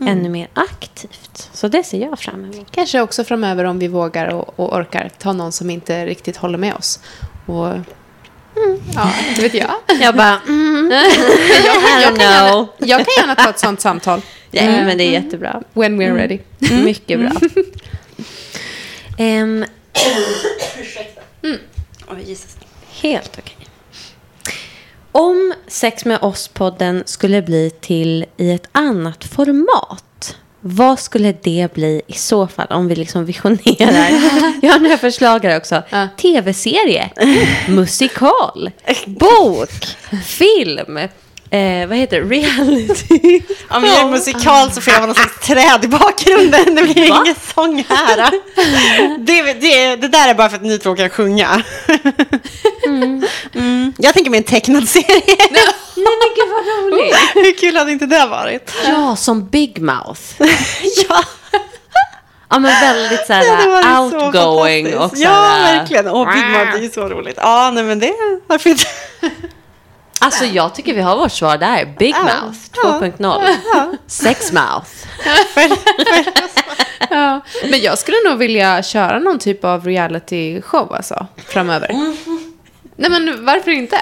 [0.00, 1.50] Ännu mer aktivt.
[1.52, 2.66] Så det ser jag fram emot.
[2.70, 6.58] Kanske också framöver om vi vågar och, och orkar ta någon som inte riktigt håller
[6.58, 7.00] med oss.
[7.46, 7.68] Och,
[8.94, 9.70] Ja, inte vet jag.
[10.00, 14.20] Jag bara, mm, jag, I jag, kan gärna, jag kan gärna ta ett sånt samtal.
[14.50, 15.62] Ja, men det är jättebra.
[15.72, 16.38] When we're ready.
[16.84, 17.30] Mycket bra.
[19.18, 19.64] Ehm,
[22.08, 22.56] Oj, Jesus.
[23.02, 23.65] helt okej.
[25.18, 32.02] Om Sex med oss-podden skulle bli till i ett annat format, vad skulle det bli
[32.06, 34.08] i så fall om vi liksom visionerar?
[34.62, 35.82] Jag har några förslag här också.
[35.90, 36.08] Ja.
[36.16, 37.10] Tv-serie,
[37.68, 38.70] musikal,
[39.06, 39.86] bok,
[40.24, 40.98] film,
[41.50, 42.26] eh, vad heter det?
[42.36, 43.40] Reality.
[43.70, 46.74] Om vi gör musikal så får jag vara någon slags träd i bakgrunden.
[46.74, 48.30] Det blir ingen sång här.
[49.18, 51.62] Det, det, det där är bara för att ni två kan sjunga.
[52.86, 53.92] Mm.
[53.98, 55.22] Jag tänker mig en tecknad serie.
[55.96, 57.16] Nej men gud vad roligt.
[57.34, 58.72] Hur kul hade inte det varit?
[58.86, 60.20] Ja, som Big Mouth.
[61.08, 61.22] Ja,
[62.50, 65.12] Ja, men väldigt så här så outgoing fantastiskt.
[65.12, 66.08] och så Ja, här, verkligen.
[66.08, 67.34] Åh, Big Mouth, det är ju så roligt.
[67.40, 68.12] Ja, nej men det,
[68.46, 68.84] varför inte?
[70.20, 71.94] Alltså jag tycker vi har vårt svar där.
[71.98, 72.22] Big Ja.
[72.44, 72.58] Mouth
[73.18, 73.96] 2.0.
[74.06, 74.90] Sex Mouth.
[77.10, 77.40] Ja.
[77.70, 81.88] Men jag skulle nog vilja köra någon typ av reality show alltså, framöver.
[82.96, 83.98] Nej men varför inte?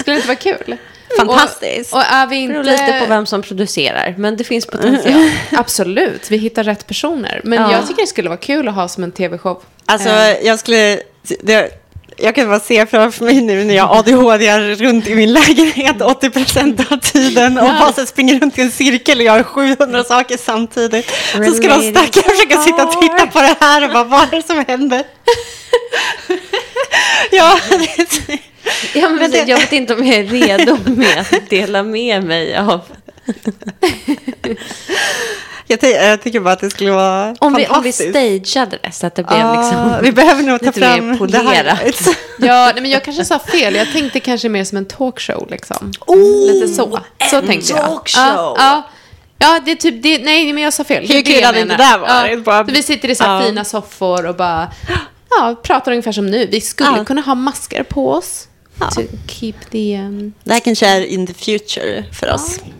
[0.00, 0.76] Skulle det inte vara kul?
[1.18, 1.92] Fantastiskt.
[1.92, 2.86] Och, och är vi Det beror inte...
[2.86, 5.30] lite på vem som producerar, men det finns potential.
[5.52, 7.40] Absolut, vi hittar rätt personer.
[7.44, 7.72] Men Ja.
[7.72, 9.62] jag tycker det skulle vara kul att ha som en tv-show.
[9.86, 10.46] Alltså, Eh.
[10.46, 11.00] jag skulle...
[11.42, 11.77] Det,
[12.18, 16.30] jag kan bara se framför mig nu när jag ADHD runt i min lägenhet 80
[16.30, 20.36] procent av tiden och bara så springer runt i en cirkel och gör 700 saker
[20.36, 21.10] samtidigt.
[21.32, 24.32] Så ska de Related stackare försöka sitta och titta på det här och bara, vad
[24.32, 25.04] är det som händer?
[27.30, 28.38] ja, det,
[28.94, 32.80] Ja, men Jag vet inte om jag är redo med att dela med mig av...
[35.66, 38.10] jag, jag tycker bara att det skulle vara Om vi, om vi fantastiskt.
[38.10, 39.98] stageade det så att det blev Ja, liksom...
[40.02, 41.52] vi behöver nog ta lite mer fram polerat.
[41.56, 42.08] highlights.
[42.40, 43.74] Ja, nej, men jag kanske sa fel.
[43.74, 45.92] Jag tänkte kanske mer som en talkshow liksom.
[46.06, 47.00] Oh, Lite så.
[47.30, 47.80] Så en tänkte jag.
[47.84, 48.22] talkshow.
[48.24, 48.82] Ja, ja.
[49.38, 50.18] ja, det är typ det.
[50.18, 51.02] Nej, men jag sa fel.
[51.08, 52.40] Hur Det kul hade inte det varit?
[52.46, 52.64] Ja.
[52.66, 53.46] Så vi sitter i så här Ja.
[53.46, 54.72] fina soffor och bara
[55.30, 56.46] ja, pratar ungefär som nu.
[56.46, 57.04] Vi skulle Ja.
[57.04, 58.48] kunna ha masker på oss.
[58.80, 58.86] Ja.
[58.90, 59.98] To keep the...
[59.98, 62.60] Um, Det här kanske är in the future för oss.
[62.64, 62.70] ja.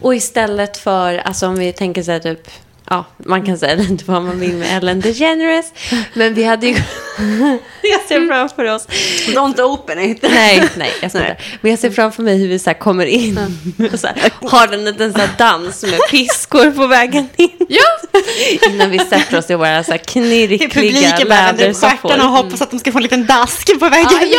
[0.00, 2.50] Och istället för, alltså om vi tänker så här typ,
[2.90, 5.72] ja, man kan säga lite vad man vill med Ellen DeGeneres,
[6.14, 6.72] men vi hade ju...
[7.82, 8.86] jag ser framför oss.
[9.26, 10.22] Don't open it.
[10.22, 11.36] Nej, nej, jag ska inte.
[11.60, 13.38] Men jag ser framför mig hur vi så här kommer in
[13.92, 17.66] och så här, har en liten så här dans med piskor på vägen in.
[17.68, 18.18] ja,
[18.70, 22.62] Innan vi sätter oss i våra så här knirkliga Publiken vänder upp stjärtarna och hoppas
[22.62, 24.32] att de ska få en liten dask på vägen ja, in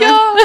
[0.00, 0.36] ja,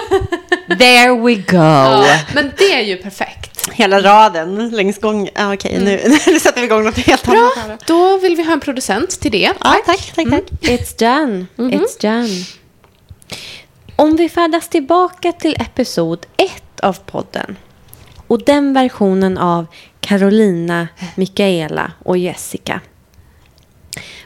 [0.70, 0.76] ja.
[0.76, 1.58] There we go.
[1.58, 2.20] ja.
[2.34, 3.53] Men det är ju perfekt.
[3.72, 5.30] Hela raden längs gången.
[5.36, 7.56] Ah, Okej, nu, nu sätter vi igång något helt Bra, annat.
[7.58, 7.78] här.
[7.88, 9.52] då vill vi ha en producent till det.
[9.60, 10.44] Ja, tack, tack, tack.
[10.62, 11.46] It's done.
[11.58, 12.46] It's done.
[13.96, 17.56] Om vi färdas tillbaka till episod ett av podden
[18.28, 19.66] och den versionen av
[20.00, 22.82] Carolina, Mikaela och Jessica.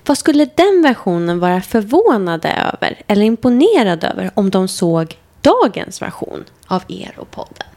[0.06, 6.44] Vad skulle den versionen vara förvånade över eller imponerade över om de såg dagens version
[6.68, 7.68] av er och podden?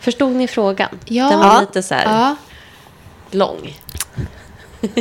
[0.00, 0.98] Förstod ni frågan?
[1.04, 1.28] Ja.
[1.30, 2.36] Den var lite så här Ja.
[3.30, 3.74] lång.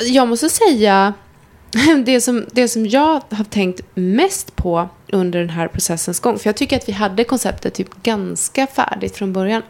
[0.00, 1.14] Jag måste säga,
[2.04, 6.48] det som, det som jag har tänkt mest på under den här processens gång, för
[6.48, 9.62] jag tycker att vi hade konceptet typ ganska färdigt från början,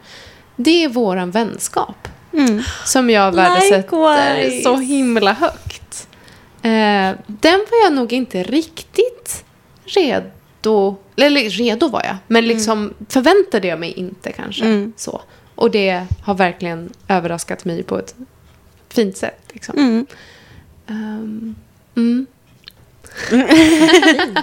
[0.56, 2.08] det är våran vänskap.
[2.84, 4.62] Som jag värdesätter Likewise.
[4.62, 6.08] så himla högt.
[6.62, 9.44] Eh, den var jag nog inte riktigt
[9.84, 10.30] redo,
[10.66, 14.92] eller redo var jag, men liksom förväntade jag mig inte kanske Mm.
[14.96, 15.20] så.
[15.54, 18.14] Och det har verkligen överraskat mig på ett
[18.88, 19.40] fint sätt.
[19.52, 19.78] Liksom.
[19.78, 20.06] Mm.
[20.86, 21.54] Ehm,
[21.96, 22.26] mm.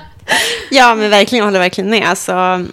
[0.71, 2.07] Ja, men verkligen, jag håller verkligen med.
[2.09, 2.65] Alltså,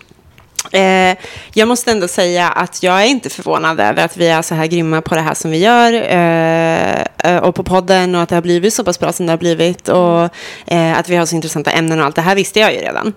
[0.72, 1.16] eh,
[1.52, 4.66] jag måste ändå säga att jag är inte förvånad över att vi är så här
[4.66, 5.92] grymma på det här som vi gör.
[5.92, 9.32] Eh, eh, och på podden och att det har blivit så pass bra som det
[9.32, 9.88] har blivit.
[9.88, 10.28] Och
[10.66, 13.12] eh, att vi har så intressanta ämnen och allt det här visste jag ju redan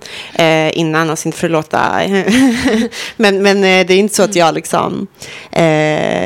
[0.73, 1.09] innan.
[1.09, 2.01] Alltså inte för att låta...
[3.15, 5.07] men, men det är inte så att jag liksom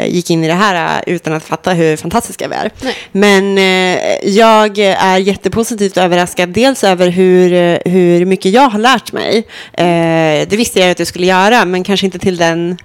[0.08, 2.72] gick in i det här utan att fatta hur fantastiska vi är.
[2.82, 2.96] Nej.
[3.12, 3.58] Men
[4.24, 6.50] jag är jättepositivt överraskad.
[6.50, 9.48] Dels över hur, hur mycket jag har lärt mig.
[10.46, 12.78] Det visste jag att jag skulle göra, men kanske inte till den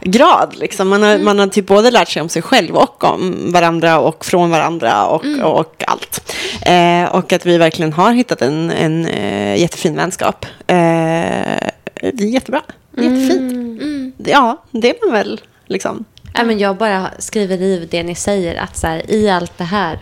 [0.00, 0.54] grad.
[0.56, 0.88] Liksom.
[0.88, 4.24] Man, har, man har typ både lärt sig om sig själv och om varandra och
[4.24, 6.34] från varandra och, och allt.
[6.62, 10.46] Eh, och att vi verkligen har hittat en, en eh, jättefin vänskap.
[10.66, 10.76] Eh,
[11.94, 12.62] det är jättebra.
[12.96, 13.52] Jättefint.
[13.52, 14.12] Mm.
[14.18, 16.04] Ja, det är man väl liksom.
[16.34, 19.64] Ja, men jag bara skriver i det ni säger, att så här, i allt det
[19.64, 19.98] här.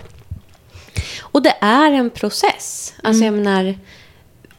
[1.21, 2.95] Och det är en process.
[3.03, 3.75] Alltså jag menar,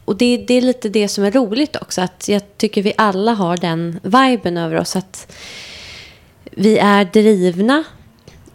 [0.06, 2.00] och det, det är lite det som är roligt också.
[2.00, 4.96] Att jag tycker vi alla har den viben över oss.
[4.96, 5.32] Att
[6.44, 7.84] vi är drivna.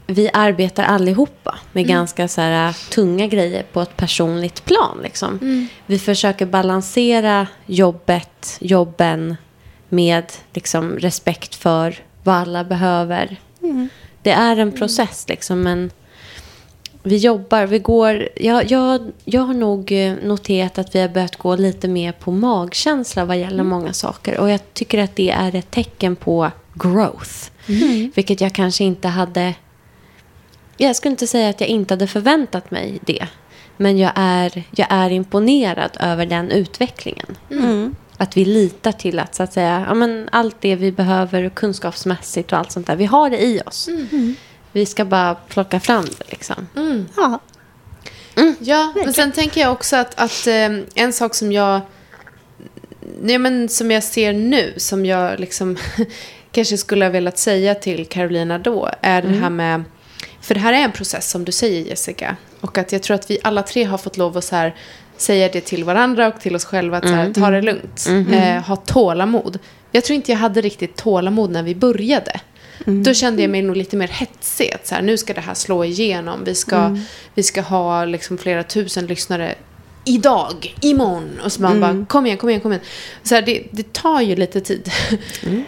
[0.08, 5.00] Vi arbetar allihopa med ganska så här, tunga grejer på ett personligt plan.
[5.04, 5.68] Liksom.
[5.86, 9.36] Vi försöker balansera jobbet, jobben
[9.90, 13.38] med liksom, respekt för vad alla behöver.
[14.22, 15.92] Det är en process, liksom, men
[17.04, 18.28] vi jobbar, vi går...
[18.36, 22.32] Jag, jag, jag har nog eh, noterat att vi har börjat gå lite mer på
[22.32, 24.40] magkänsla vad gäller många saker.
[24.40, 27.52] Och jag tycker att det är ett tecken på growth.
[28.16, 29.54] Vilket jag kanske inte hade...
[30.78, 33.28] Jag skulle inte säga att jag inte hade förväntat mig det.
[33.78, 37.38] Men jag är, jag är imponerad över den utvecklingen.
[38.18, 42.52] Att vi litar till att, så att säga, ja, men allt det vi behöver kunskapsmässigt
[42.52, 43.90] och allt sånt där, vi har det i oss.
[44.72, 46.68] Vi ska bara plocka fram det liksom.
[47.18, 47.40] Ja.
[48.60, 51.82] Ja, men sen tänker jag också att, att eh, en sak som jag,
[53.24, 55.78] ja, men som jag ser nu, som jag liksom
[56.52, 59.84] kanske skulle ha velat säga till Carolina då, är det här med,
[60.42, 63.30] för det här är en process som du säger Jessica, och att jag tror att
[63.32, 64.76] vi alla tre har fått lov att så här,
[65.18, 68.64] säga det till varandra och till oss själva, att så här, ta det lugnt, eh,
[68.64, 69.60] ha tålamod.
[69.92, 72.40] Jag tror inte jag hade riktigt tålamod när vi började.
[72.86, 74.74] Då kände jag mig nog lite mer hetsig.
[74.76, 76.44] Att så här, nu ska det här slå igenom.
[76.44, 76.98] Vi ska,
[77.36, 79.56] vi ska ha liksom flera tusen lyssnare
[80.06, 81.40] idag, imorgon.
[81.44, 82.86] Och så man bara, kom igen, kom igen, kom igen.
[83.24, 84.92] Så här, det, det tar ju lite tid.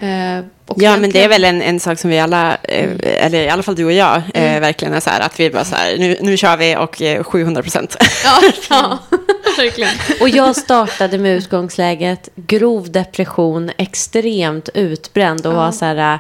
[0.02, 3.42] Eh, och Ja, men det är väl en, en sak som vi alla, eh, eller
[3.42, 5.76] i alla fall du och jag, eh, verkligen är så här att vi bara så
[5.76, 7.98] här, nu, nu kör vi och eh, 700 procent.
[8.24, 9.00] Ja, ja
[9.58, 9.90] verkligen.
[10.22, 16.20] Och jag startade med utgångsläget grov depression, extremt utbränd och var så här...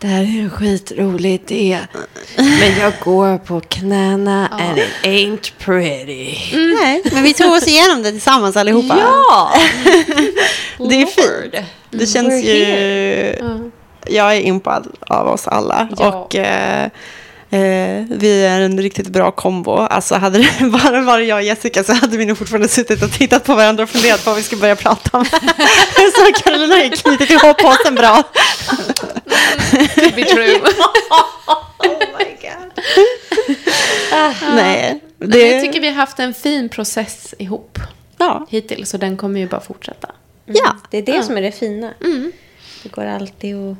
[0.00, 1.78] Det här är en skitrolig idé.
[2.36, 6.36] Men jag går på knäna and it ain't pretty.
[6.74, 8.98] Nej, men vi tog oss igenom det tillsammans allihopa.
[8.98, 9.52] Ja!
[10.88, 11.66] det är fint.
[11.90, 12.56] Det känns ju...
[14.06, 15.88] Jag är impad av oss alla.
[15.98, 16.14] Ja.
[16.14, 16.88] Och eh,
[17.50, 19.76] eh, vi är en riktigt bra kombo.
[19.76, 23.12] Alltså hade det bara varit jag och Jessica så hade vi nog fortfarande suttit och
[23.12, 25.24] tittat på varandra och funderat på vad vi ska börja prata om.
[26.14, 28.22] så Carolina har knutit ihop påsen bra.
[29.94, 30.60] To be true.
[34.54, 35.48] Nej, Men det...
[35.48, 37.78] jag tycker vi har haft en fin process ihop
[38.18, 38.46] Ja.
[38.50, 38.94] hittills.
[38.94, 40.10] Och den kommer ju bara fortsätta.
[40.46, 40.76] ja.
[40.90, 41.92] Det är det som är det fina.
[42.82, 43.76] Det går alltid att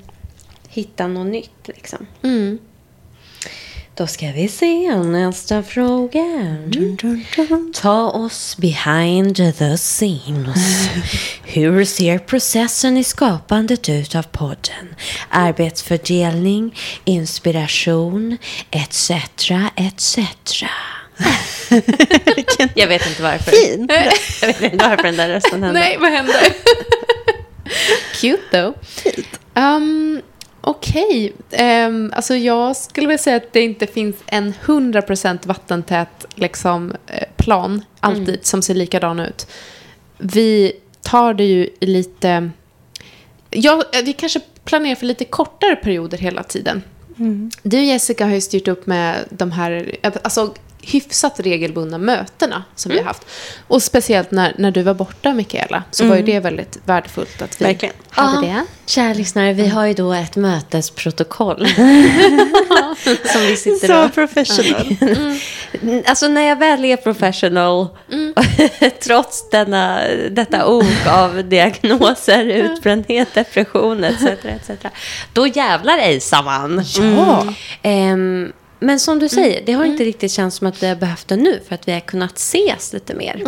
[0.69, 2.07] hitta något nytt liksom.
[2.23, 2.59] Mm.
[3.95, 6.57] Då ska vi se nästa fråga.
[7.73, 10.89] Ta oss behind the scenes.
[11.45, 14.95] Hur ser processen i skapandet ut av podden?
[15.31, 16.75] Arbetsfördelning,
[17.05, 18.39] inspiration,
[18.71, 19.11] etc.
[19.77, 20.19] etc.
[22.75, 23.51] Jag vet inte varför.
[23.51, 23.89] Fin.
[24.41, 25.81] Jag vet inte varför den där rösten hände.
[25.81, 26.37] Nej, vad händer?
[28.21, 28.75] Cute though.
[29.55, 30.23] Um,
[30.69, 36.93] Okej, Ehm, alltså jag skulle vilja säga att det inte finns en 100% vattentät liksom,
[37.07, 39.47] eh, plan alltid som ser likadan ut.
[40.19, 42.51] Vi tar det ju i lite...
[43.51, 46.83] Ja, eh, vi kanske planerar för lite kortare perioder hela tiden.
[47.63, 52.99] Du Jessica har ju styrt upp med de här alltså, hyfsat regelbundna mötena som vi
[52.99, 53.27] har haft.
[53.69, 57.61] Och speciellt när, när du var borta, Mikaela, så var ju det väldigt värdefullt att
[57.61, 57.95] vi Verkligen.
[58.11, 58.65] hade Ja, det.
[58.87, 61.69] Kära lyssnare, vi har ju då ett mötesprotokoll.
[63.33, 64.15] som vi sitter Så och...
[64.15, 64.97] professional.
[66.07, 67.89] Alltså när jag väl är professional,
[69.03, 74.23] trots denna, detta ok av diagnoser, utbrändhet, depression etc.
[74.45, 74.71] etc.
[75.33, 76.83] Då jävlar ejsar man.
[77.17, 77.47] Ja.
[77.83, 81.29] Ehm, men som du säger, det har inte riktigt känts som att vi har behövt
[81.29, 83.43] det nu för att vi har kunnat ses lite mer.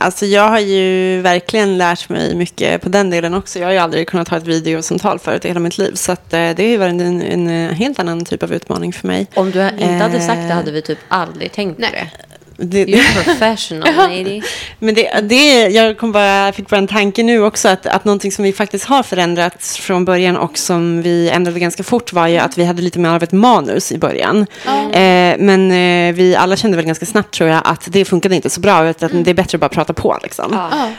[0.00, 3.58] Alltså jag har ju verkligen lärt mig mycket på den delen också.
[3.58, 5.94] Jag har ju aldrig kunnat ha ett videosamtal förut i hela mitt liv.
[5.94, 9.06] Så att, eh, det har ju varit en, en helt annan typ av utmaning för
[9.06, 9.26] mig.
[9.34, 10.54] Om du inte hade sagt det Eh.
[10.54, 12.12] hade vi typ aldrig tänkt på Nej.
[12.58, 12.84] Det.
[12.84, 14.42] Det, You're professional lady.
[14.78, 18.32] Men det, det, jag kom bara, fick bara en tanke nu också att, att någonting
[18.32, 22.38] som vi faktiskt har förändrats från början och som vi ändrade ganska fort var ju
[22.38, 24.46] att vi hade lite mer av ett manus i början.
[24.66, 28.50] Eh, men eh, vi alla kände väl ganska snabbt tror jag att det funkade inte
[28.50, 30.52] så bra utan att det är bättre att bara prata på liksom.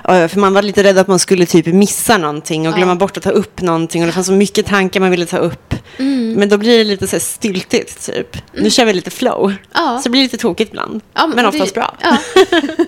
[0.10, 3.18] Eh, för man var lite rädd att man skulle typ missa någonting och glömma bort
[3.18, 5.74] att ta upp någonting och det fanns så mycket tankar man ville ta upp.
[6.36, 8.38] Men då blir det lite så här styltigt typ.
[8.54, 9.54] Nu kör vi lite flow.
[9.74, 11.02] Så det blir lite tokigt ibland.
[11.36, 11.96] Men oftast det- bra.
[12.02, 12.18] Ja.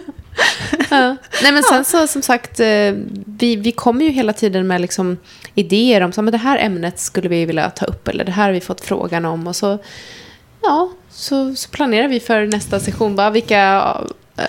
[0.89, 1.16] Ja.
[1.43, 2.93] Nej, men sen så som sagt, eh,
[3.26, 5.18] vi, vi kommer ju hela tiden med liksom
[5.55, 8.45] idéer om så, men det här ämnet skulle vi vilja ta upp eller det här
[8.45, 9.78] har vi fått frågan om och så,
[10.62, 13.16] ja, så, så planerar vi för nästa session.
[13.16, 13.97] Bara vilka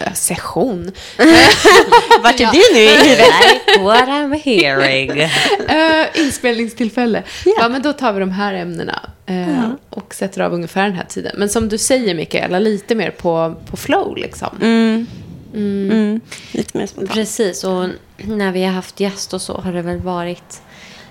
[0.01, 0.93] äh, session?
[2.22, 3.26] Vart är du nu i huvudet?
[3.66, 5.11] Like what I'm hearing.
[5.11, 7.18] uh, inspelningstillfälle.
[7.18, 7.59] Yeah.
[7.61, 9.76] Ja, men då tar vi de här ämnena uh, mm.
[9.90, 11.32] och sätter av ungefär den här tiden.
[11.38, 14.59] Men som du säger, Mikaela, lite mer på, på flow liksom.
[14.62, 15.07] Mm.
[15.55, 15.90] Mm.
[15.90, 16.20] mm.
[16.53, 17.14] Lite mer spontant.
[17.14, 20.62] Precis, och när vi har haft gäst och så har det väl varit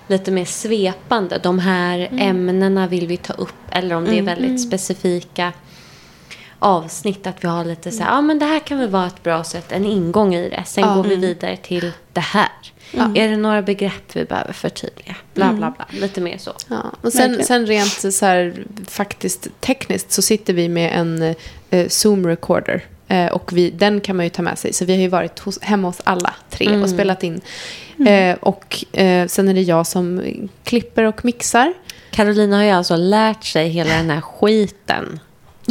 [0.08, 1.40] lite mer svepande.
[1.44, 2.20] De här mm.
[2.20, 3.54] ämnena vill vi ta upp.
[3.72, 4.26] Eller om det är mm.
[4.26, 4.58] väldigt mm.
[4.58, 5.54] specifika
[6.62, 7.28] avsnitt.
[7.28, 9.44] Att vi har lite så här, ja men det här kan väl vara ett bra
[9.44, 10.64] sätt, en ingång i det.
[10.66, 12.50] Sen går vi vidare till det här.
[12.94, 13.16] Mm.
[13.16, 15.16] Är det några begrepp vi behöver förtydliga?
[15.34, 15.86] Bla, bla, bla.
[15.92, 16.52] Lite mer så.
[16.68, 16.84] Ja.
[17.02, 21.22] Och sen, sen rent så här, faktiskt tekniskt så sitter vi med en
[21.70, 22.82] eh, Zoom-recorder.
[23.08, 24.74] Eh, och vi, den kan man ju ta med sig.
[24.74, 26.84] Så vi har ju varit hos, hemma hos alla tre mm.
[26.84, 27.42] och spelat in.
[28.00, 28.32] Mm.
[28.32, 30.22] Eh, och eh, sen är det jag som
[30.64, 31.74] klipper och mixar.
[32.12, 35.20] Carolina har ju alltså lärt sig hela den här skiten.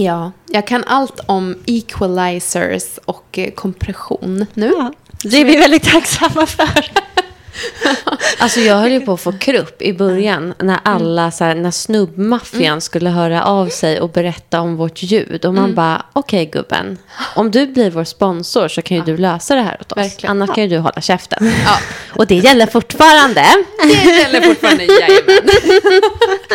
[0.01, 4.73] Ja, jag kan allt om equalizers och eh, kompression nu.
[4.79, 4.93] Ja,
[5.25, 6.85] det är vi väldigt tacksamma för.
[8.39, 10.55] alltså jag höll ju på att få krupp i början.
[10.59, 10.81] När mm.
[10.85, 12.81] alla, så här, när snubbmaffian mm.
[12.81, 15.45] skulle höra av sig och berätta om vårt ljud.
[15.45, 15.75] Och man mm.
[15.75, 16.99] bara, okej okay, gubben.
[17.35, 19.07] Om du blir vår sponsor så kan ju ja.
[19.07, 19.99] du lösa det här åt oss.
[19.99, 20.31] Verkligen.
[20.31, 20.55] Annars ja.
[20.55, 21.53] kan ju du hålla käften.
[21.65, 21.79] Ja.
[22.09, 23.47] Och det gäller fortfarande.
[23.83, 25.51] Det gäller fortfarande, jajamän.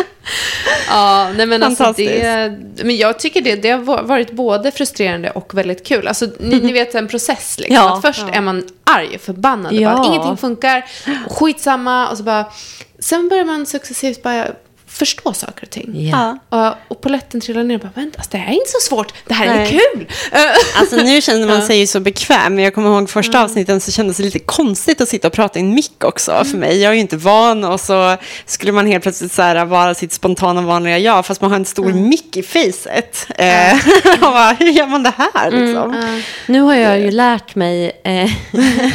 [0.89, 2.53] ja, nej men alltså det,
[2.83, 6.07] men jag tycker det, det har varit både frustrerande och väldigt kul.
[6.07, 7.75] Alltså, ni, ni vet en process liksom.
[7.75, 8.33] Ja, att först ja.
[8.33, 9.73] är man arg förbannad.
[9.73, 9.95] Ja.
[9.95, 10.85] Bara, ingenting funkar,
[11.29, 12.09] skitsamma.
[12.09, 12.45] Och så bara,
[12.99, 14.47] sen börjar man successivt bara
[14.95, 16.09] förstå saker och ting.
[16.09, 16.37] Ja.
[16.49, 19.13] Och, och poletten trillar ner och bara, vänta, alltså, det här är inte så svårt,
[19.27, 20.07] det här är kul.
[20.75, 23.45] Alltså nu känner man sig ju så bekväm, men jag kommer ihåg första mm.
[23.45, 26.45] avsnitten så kändes det lite konstigt att sitta och prata i en mick också mm.
[26.45, 26.81] för mig.
[26.81, 30.13] Jag är ju inte van och så skulle man helt plötsligt så här, vara sitt
[30.13, 32.09] spontana vanliga jag, fast man har en stor mm.
[32.09, 33.27] mick i facet.
[33.37, 33.77] Mm.
[34.59, 35.93] hur gör man det här mm, liksom?
[35.93, 36.21] Mm.
[36.47, 38.31] Nu har jag ju lärt mig eh,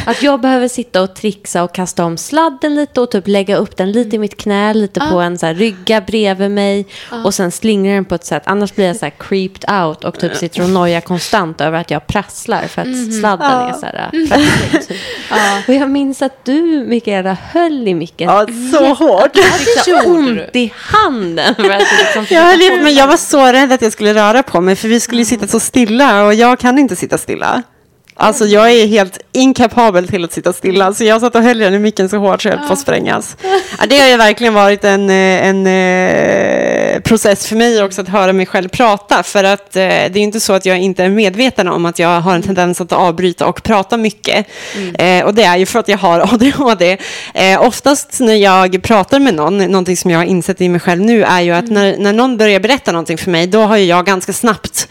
[0.09, 3.77] att jag behöver sitta och trixa och kasta om sladden lite och typ lägga upp
[3.77, 7.25] den lite i mitt knä, lite på en så här rygg ligga bredvid mig uh.
[7.25, 8.43] och sen slingra den på ett sätt.
[8.45, 11.91] Annars blir jag så här creeped out och typ sitter och nojar konstant över att
[11.91, 13.11] jag prasslar för att mm.
[13.11, 13.69] sladden uh.
[13.69, 15.69] är så här uh.
[15.69, 18.29] Och jag minns att du, Mikaela, höll i micken.
[18.29, 19.35] Ja, så hårt.
[19.35, 21.55] Jag hade så ont i handen.
[21.55, 24.43] För att liksom jag, höll i, men jag var så rädd att jag skulle röra
[24.43, 27.63] på mig för vi skulle sitta så stilla och jag kan inte sitta stilla.
[28.21, 30.93] Alltså jag är helt inkapabel till att sitta stilla.
[30.93, 32.79] Så jag satt och höll den i micken så hårt så jag höll på att
[32.79, 33.37] sprängas.
[33.87, 38.33] Det har ju verkligen varit en, eh, en, eh, process för mig också att höra
[38.33, 39.23] mig själv prata.
[39.23, 42.21] För att eh, det är inte så att jag inte är medveten om att jag
[42.21, 44.47] har en tendens att avbryta och prata mycket.
[44.75, 45.25] Mm.
[45.25, 46.97] och det är ju för att jag har ADHD.
[47.59, 51.23] oftast när jag pratar med någon, någonting som jag har insett i mig själv nu
[51.23, 51.73] är ju att mm.
[51.73, 54.87] när, när någon börjar berätta någonting för mig, då har jag ganska snabbt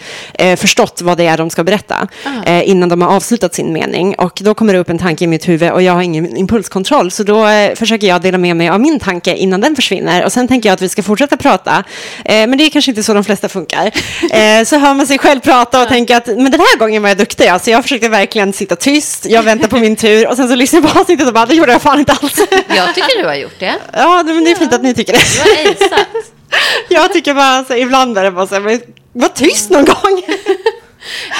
[0.56, 2.08] förstått vad det är de ska berätta.
[2.46, 2.60] Ah.
[2.60, 5.48] innan de har avslutat sin mening och då kommer det upp en tanke i mitt
[5.48, 8.80] huvud och jag har ingen impulskontroll så då eh, försöker jag dela med mig av
[8.80, 11.84] min tanke innan den försvinner och sen tänker jag att vi ska fortsätta prata
[12.24, 13.90] eh, men det är kanske inte så de flesta funkar.
[14.30, 17.08] Eh, så hör man sig själv prata och tänker att men den här gången var
[17.08, 20.48] jag duktig alltså jag försökte verkligen sitta tyst, jag väntar på min tur och sen
[20.48, 22.38] så lyssnar jag på avsnittet och bara det gjorde jag fan inte alls.
[22.76, 23.74] Jag tycker du har gjort det.
[23.92, 25.18] Ja men det är fint att ni tycker det.
[25.34, 26.04] Du har.
[26.88, 28.80] Jag tycker bara, alltså, ibland är det bara så här,
[29.12, 30.22] var tyst någon gång.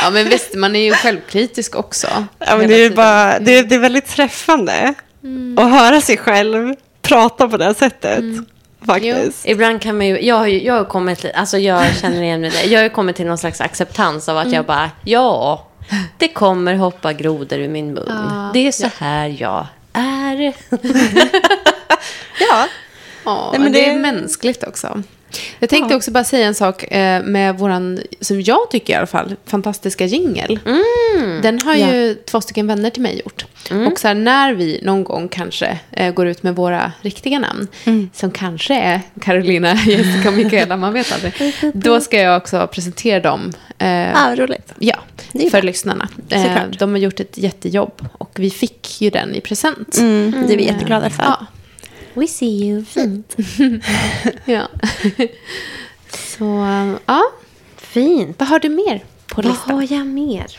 [0.02, 2.26] Ja, men visst, man är ju självkritisk också.
[2.38, 5.58] Ja, men det är, bara, det, är, det är väldigt träffande mm.
[5.58, 8.18] att höra sig själv prata på det sättet.
[8.18, 8.46] Mm.
[8.86, 9.42] Faktiskt.
[9.44, 9.52] Jo.
[9.52, 12.50] Ibland kan man ju, jag har ju jag har kommit, alltså jag känner igen mig
[12.50, 12.64] det.
[12.64, 14.54] Jag har kommit till någon slags acceptans av att mm.
[14.54, 15.66] jag bara, ja,
[16.18, 18.04] det kommer hoppa grodor ur min mun.
[18.08, 18.50] Ja.
[18.52, 20.54] Det är så här jag är.
[22.50, 22.66] ja.
[23.24, 25.02] ja Nej, men det, det är mänskligt också.
[25.58, 25.96] Jag tänkte ja.
[25.96, 30.04] också bara säga en sak eh, med våran, som jag tycker i alla fall, fantastiska
[30.04, 30.58] jingel.
[30.66, 31.42] Mm.
[31.42, 31.94] Den har ja.
[31.94, 33.44] ju två stycken vänner till mig gjort.
[33.70, 33.86] Mm.
[33.86, 37.68] Och så här, när vi någon gång kanske eh, går ut med våra riktiga namn,
[37.84, 38.10] mm.
[38.14, 41.54] som kanske är Carolina, Jessica och Mikaela, man vet aldrig.
[41.74, 43.52] Då ska jag också presentera dem.
[43.78, 44.72] Eh, ah, roligt.
[44.78, 44.96] Ja,
[45.50, 46.08] för lyssnarna.
[46.30, 49.98] Eh, de har gjort ett jättejobb och vi fick ju den i present.
[49.98, 51.22] Mm, det är vi jätteglada för.
[51.22, 51.46] Ja.
[52.14, 52.84] We see you.
[52.84, 53.36] Fint.
[54.44, 54.68] ja.
[56.12, 56.44] Så,
[57.06, 57.22] ja.
[57.76, 58.36] Fint.
[58.38, 59.58] Vad har du mer på listan?
[59.66, 60.58] Vad har jag mer?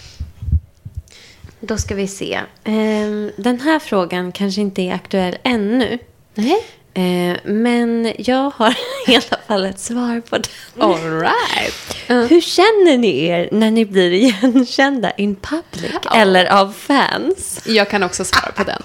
[1.59, 2.39] Då ska vi se.
[2.63, 5.99] Ehm, den här frågan kanske inte är aktuell ännu.
[6.33, 6.63] Nej.
[6.93, 8.69] Ehm, men jag har
[9.07, 10.49] i alla fall ett svar på det.
[10.79, 11.95] All right.
[12.07, 17.61] Hur känner ni er när ni blir igenkända in public eller av fans?
[17.65, 18.81] Jag kan också svara på den.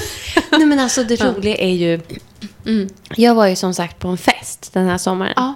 [0.50, 2.00] Nej men alltså det roliga är ju...
[3.16, 5.32] Jag var ju som sagt på en fest den här sommaren.
[5.36, 5.54] Ja.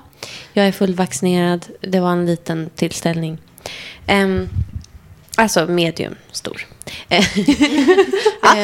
[0.52, 1.66] Jag är fullvaccinerad.
[1.80, 3.38] Det var en liten tillställning.
[4.08, 4.48] Um,
[5.36, 6.66] alltså medium stor.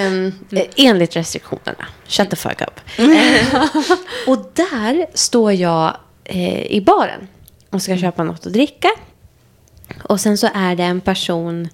[0.07, 0.33] Um,
[0.77, 1.87] enligt restriktionerna.
[2.07, 2.81] Shut the fuck up.
[2.99, 3.65] Eh,
[4.27, 7.29] och där står jag eh, i baren
[7.71, 8.89] och ska köpa något att dricka.
[10.03, 11.69] Och sen så är det en person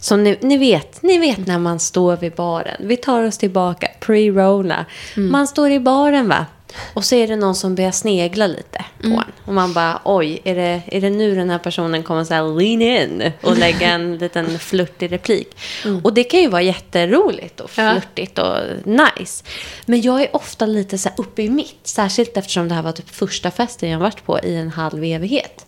[0.00, 2.76] som ni, ni vet, ni vet när man står vid baren.
[2.80, 4.84] Vi tar oss tillbaka, pre-rona.
[5.16, 6.46] Man står i baren va?
[6.94, 9.24] Och så är det någon som börjar snegla lite på en.
[9.44, 12.58] Och man bara, oj, är det, är det nu den här personen kommer så här
[12.60, 15.56] lean in och lägga en liten flörtig replik?
[16.02, 17.90] Och det kan ju vara jätteroligt och Ja.
[17.92, 19.44] flörtigt och nice.
[19.86, 21.76] Men jag är ofta lite så här uppe i mitt.
[21.82, 25.66] Särskilt eftersom det här var typ första festen jag varit på i en halv evighet.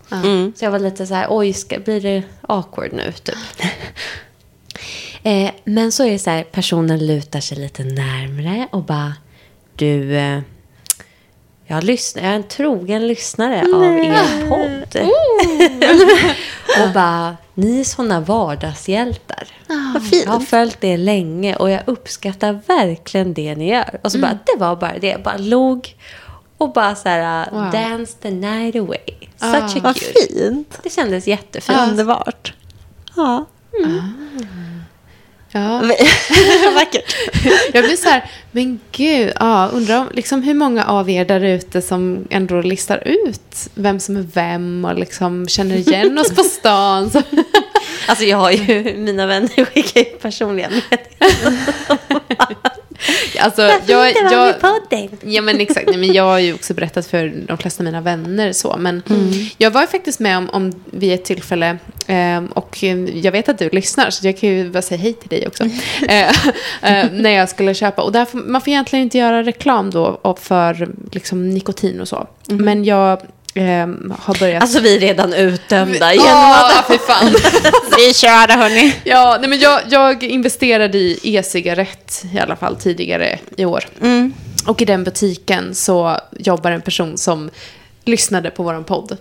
[0.56, 3.12] Så jag var lite så här, oj, ska, blir det awkward nu?
[3.12, 3.36] Typ.
[5.22, 9.14] Eh, men så är det så här, personen lutar sig lite närmre och bara,
[9.76, 10.40] du, eh,
[11.66, 14.96] jag, lyssnar, jag är en trogen lyssnare av er podd.
[16.86, 19.48] och bara, ni är såna vardagshjältar.
[19.94, 20.24] Vad fint.
[20.24, 24.00] Jag har följt er länge och jag uppskattar verkligen det ni gör.
[24.02, 25.06] Och så bara, det var bara det.
[25.06, 25.96] Jag bara log
[26.58, 27.70] och bara så här, Wow.
[27.70, 28.98] dance the night away.
[29.36, 30.78] Such a Vad fint.
[30.82, 31.78] Det kändes jättefint.
[31.90, 32.52] Underbart.
[33.16, 33.46] Ja.
[35.52, 35.82] Ja.
[36.74, 37.16] Vackert.
[37.72, 41.40] Jag blir så här, men gud, ja, undrar om, liksom, hur många av er där
[41.44, 46.42] ute som ändå listar ut vem som är vem och liksom känner igen oss på
[46.42, 47.10] stan.
[47.10, 47.22] Så,
[48.06, 52.21] Alltså jag har ju, mina vänner skickar ju personliga meddelanden.
[53.42, 55.08] Alltså, jag, jag, på podden?
[55.20, 58.00] Ja men exakt, Nej, men jag har ju också berättat för de flesta av mina
[58.00, 58.76] vänner så.
[58.78, 59.02] Men
[59.58, 62.82] jag var faktiskt med om, om vid ett tillfälle eh, och
[63.14, 65.64] jag vet att du lyssnar så jag kan ju bara säga hej till dig också.
[66.08, 66.28] eh,
[66.82, 68.02] eh, när jag skulle köpa.
[68.02, 72.26] Och där får, man får egentligen inte göra reklam då för liksom, nikotin och så.
[72.48, 73.20] Men jag
[73.54, 73.86] eh,
[74.18, 74.62] har börjat...
[74.62, 76.86] Alltså vi är redan utdömda genom Ja, att...
[76.86, 77.26] för fan.
[77.96, 78.94] Vi kör det hörni.
[79.04, 83.84] Ja, nej, men jag, jag investerade i e-cigarett i alla fall tidigare i år.
[84.66, 87.50] Och i den butiken så jobbar en person som
[88.04, 89.16] lyssnade på vår podd.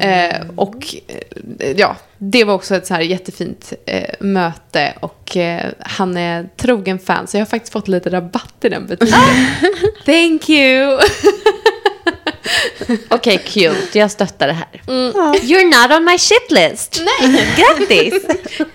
[0.00, 0.94] Eh, och
[1.58, 6.48] eh, ja, det var också ett så här jättefint eh, möte och eh, han är
[6.56, 9.20] trogen fan så jag har faktiskt fått lite rabatt i den butiken.
[10.04, 10.98] Thank you!
[13.08, 13.98] Okej, cute.
[13.98, 14.82] Jag stöttar det här.
[14.86, 17.02] You're not on my shitlist.
[17.20, 17.46] Nej.
[17.56, 18.14] Grattis!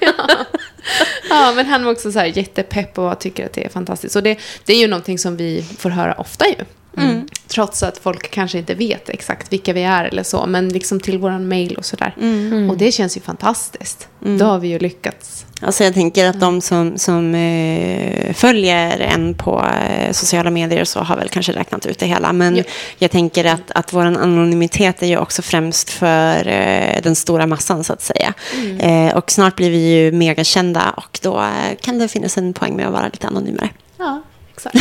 [1.30, 4.15] Ja, men han var också så här jättepepp och tycker att det är fantastiskt.
[4.15, 6.55] Och det, det är ju någonting som vi får höra ofta ju.
[6.98, 7.28] Mm.
[7.48, 10.46] Trots att folk kanske inte vet exakt vilka vi är eller så.
[10.46, 12.16] Men liksom till våran mail och sådär.
[12.22, 12.70] Mm.
[12.70, 14.08] Och det känns ju fantastiskt.
[14.20, 15.46] Då har vi ju lyckats.
[15.62, 20.88] Alltså jag tänker att de som, som eh, följer en på eh, sociala medier och
[20.88, 22.34] så har väl kanske räknat ut det hela.
[22.34, 22.64] Men Ja.
[22.98, 27.84] jag tänker att, att vår anonymitet är ju också främst för eh, den stora massan
[27.84, 28.34] så att säga.
[28.80, 32.76] Eh, och snart blir vi ju megakända och då eh, kan det finnas en poäng
[32.76, 33.70] med att vara lite anonymare.
[33.98, 34.22] Ja,
[34.56, 34.76] exakt.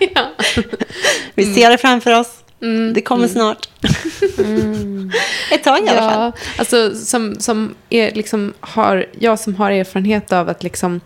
[0.14, 0.30] ja.
[1.34, 2.44] Vi ser det framför oss.
[2.94, 3.68] Det kommer snart.
[5.52, 6.20] Ett tag i alla fall.
[6.20, 11.00] Ja, alltså som, som är liksom har, jag som har erfarenhet av att liksom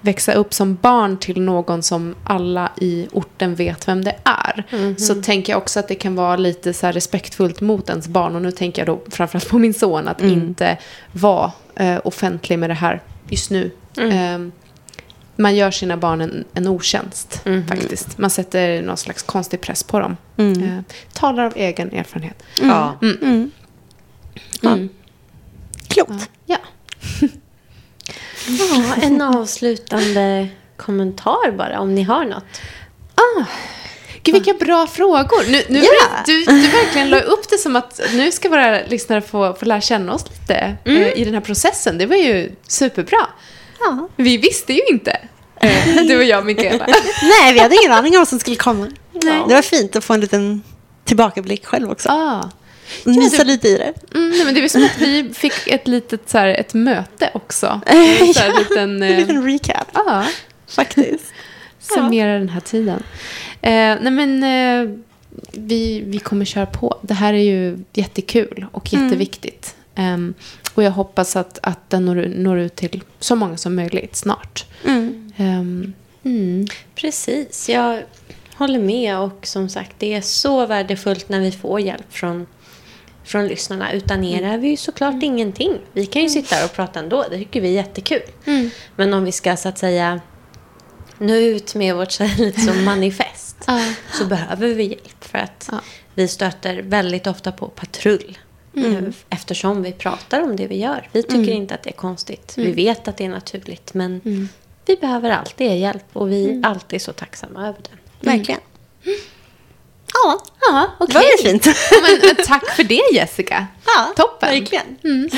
[0.00, 4.64] växa upp som barn till någon som alla i orten vet vem det är.
[4.98, 8.34] Så tänker jag också att det kan vara lite så respektfullt mot ens barn.
[8.36, 10.78] Och nu tänker jag då framförallt på min son att inte
[11.12, 13.70] vara eh, offentlig med det här just nu.
[13.98, 14.52] Ehm,
[15.36, 18.18] man gör sina barn en, en otjänst faktiskt.
[18.18, 20.16] Man sätter någon slags konstig press på dem.
[20.36, 20.80] Eh,
[21.12, 22.42] talar av egen erfarenhet.
[22.62, 22.98] Ja.
[23.02, 23.50] Mm.
[25.88, 26.30] Klokt.
[26.46, 26.58] Ja.
[28.46, 32.44] ja, en avslutande kommentar bara, om ni har något.
[34.22, 35.50] Gud, vilka bra frågor.
[35.50, 36.22] Nu, nu, Ja.
[36.26, 39.80] du, du verkligen la upp det som att nu ska våra lyssnare få, få lära
[39.80, 41.98] känna oss lite eh, i den här processen.
[41.98, 43.26] Det var ju superbra.
[43.80, 44.08] Ja.
[44.16, 45.18] Vi visste ju inte,
[45.60, 46.86] eh, du och jag, Mikaela.
[47.22, 48.88] Nej, vi hade ingen aning om vad som skulle komma.
[49.48, 50.62] Det var fint att få en liten
[51.04, 52.08] tillbakablick själv också.
[52.08, 52.50] ah.
[53.04, 53.92] Mysa lite i det.
[54.18, 57.30] mm, nej, men det var som att vi fick ett litet så här, ett möte
[57.34, 57.80] också.
[57.86, 60.24] En så här, liten, En eh, liten recap, ja,
[60.68, 61.24] faktiskt.
[61.78, 63.02] summera den här tiden.
[63.62, 63.70] Eh,
[64.00, 64.96] nej men eh,
[65.52, 66.98] vi, vi kommer köra på.
[67.02, 69.74] Det här är ju jättekul och jätteviktigt.
[69.94, 70.34] Ehm,
[70.74, 74.64] och jag hoppas att, att den når, når ut till så många som möjligt snart.
[74.84, 75.32] Mm.
[75.36, 75.92] Ehm,
[76.24, 76.66] mm.
[76.94, 77.68] Precis.
[77.68, 78.02] Jag
[78.56, 79.18] håller med.
[79.18, 82.46] Och som sagt, det är så värdefullt när vi får hjälp från,
[83.24, 83.92] från lyssnarna.
[83.92, 85.78] Utan er är vi ju såklart ingenting.
[85.92, 87.24] Vi kan ju sitta här och prata ändå.
[87.30, 88.22] Det tycker vi är jättekul.
[88.96, 90.20] Men om vi ska så att säga
[91.18, 93.56] nå ut med vårt som manifest
[94.12, 95.24] så behöver vi hjälp.
[95.24, 95.80] För att Ja.
[96.14, 98.38] vi stöter väldigt ofta på patrull.
[98.76, 101.08] Eh, Eftersom vi pratar om det vi gör.
[101.12, 102.52] Vi tycker inte att det är konstigt.
[102.56, 103.94] Vi vet att det är naturligt.
[103.94, 104.20] Men
[104.86, 106.04] vi behöver alltid er hjälp.
[106.12, 107.98] Och vi är alltid så tacksamma över den.
[108.32, 108.60] Verkligen.
[110.24, 111.14] Ja, Ja, det okej.
[111.14, 111.66] var fint.
[112.36, 113.66] Men, tack för det Jessica.
[113.86, 114.48] Ja, Toppen.
[114.50, 114.98] Verkligen.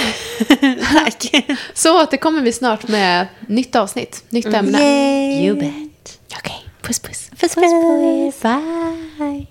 [0.92, 1.44] Tack.
[1.74, 4.78] Så återkommer vi snart med nytt avsnitt, nytt ämne.
[4.78, 5.46] Yay.
[5.46, 6.18] You bet.
[6.38, 7.30] Okej, puss puss.
[7.40, 8.42] Puss, puss.
[8.42, 9.46] Bye.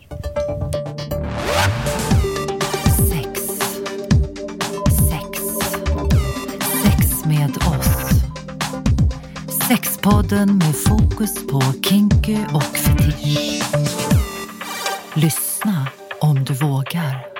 [9.68, 13.64] Sexpodden med fokus på kinky och fetisch.
[15.14, 15.88] Lyssna
[16.20, 17.35] om du vågar.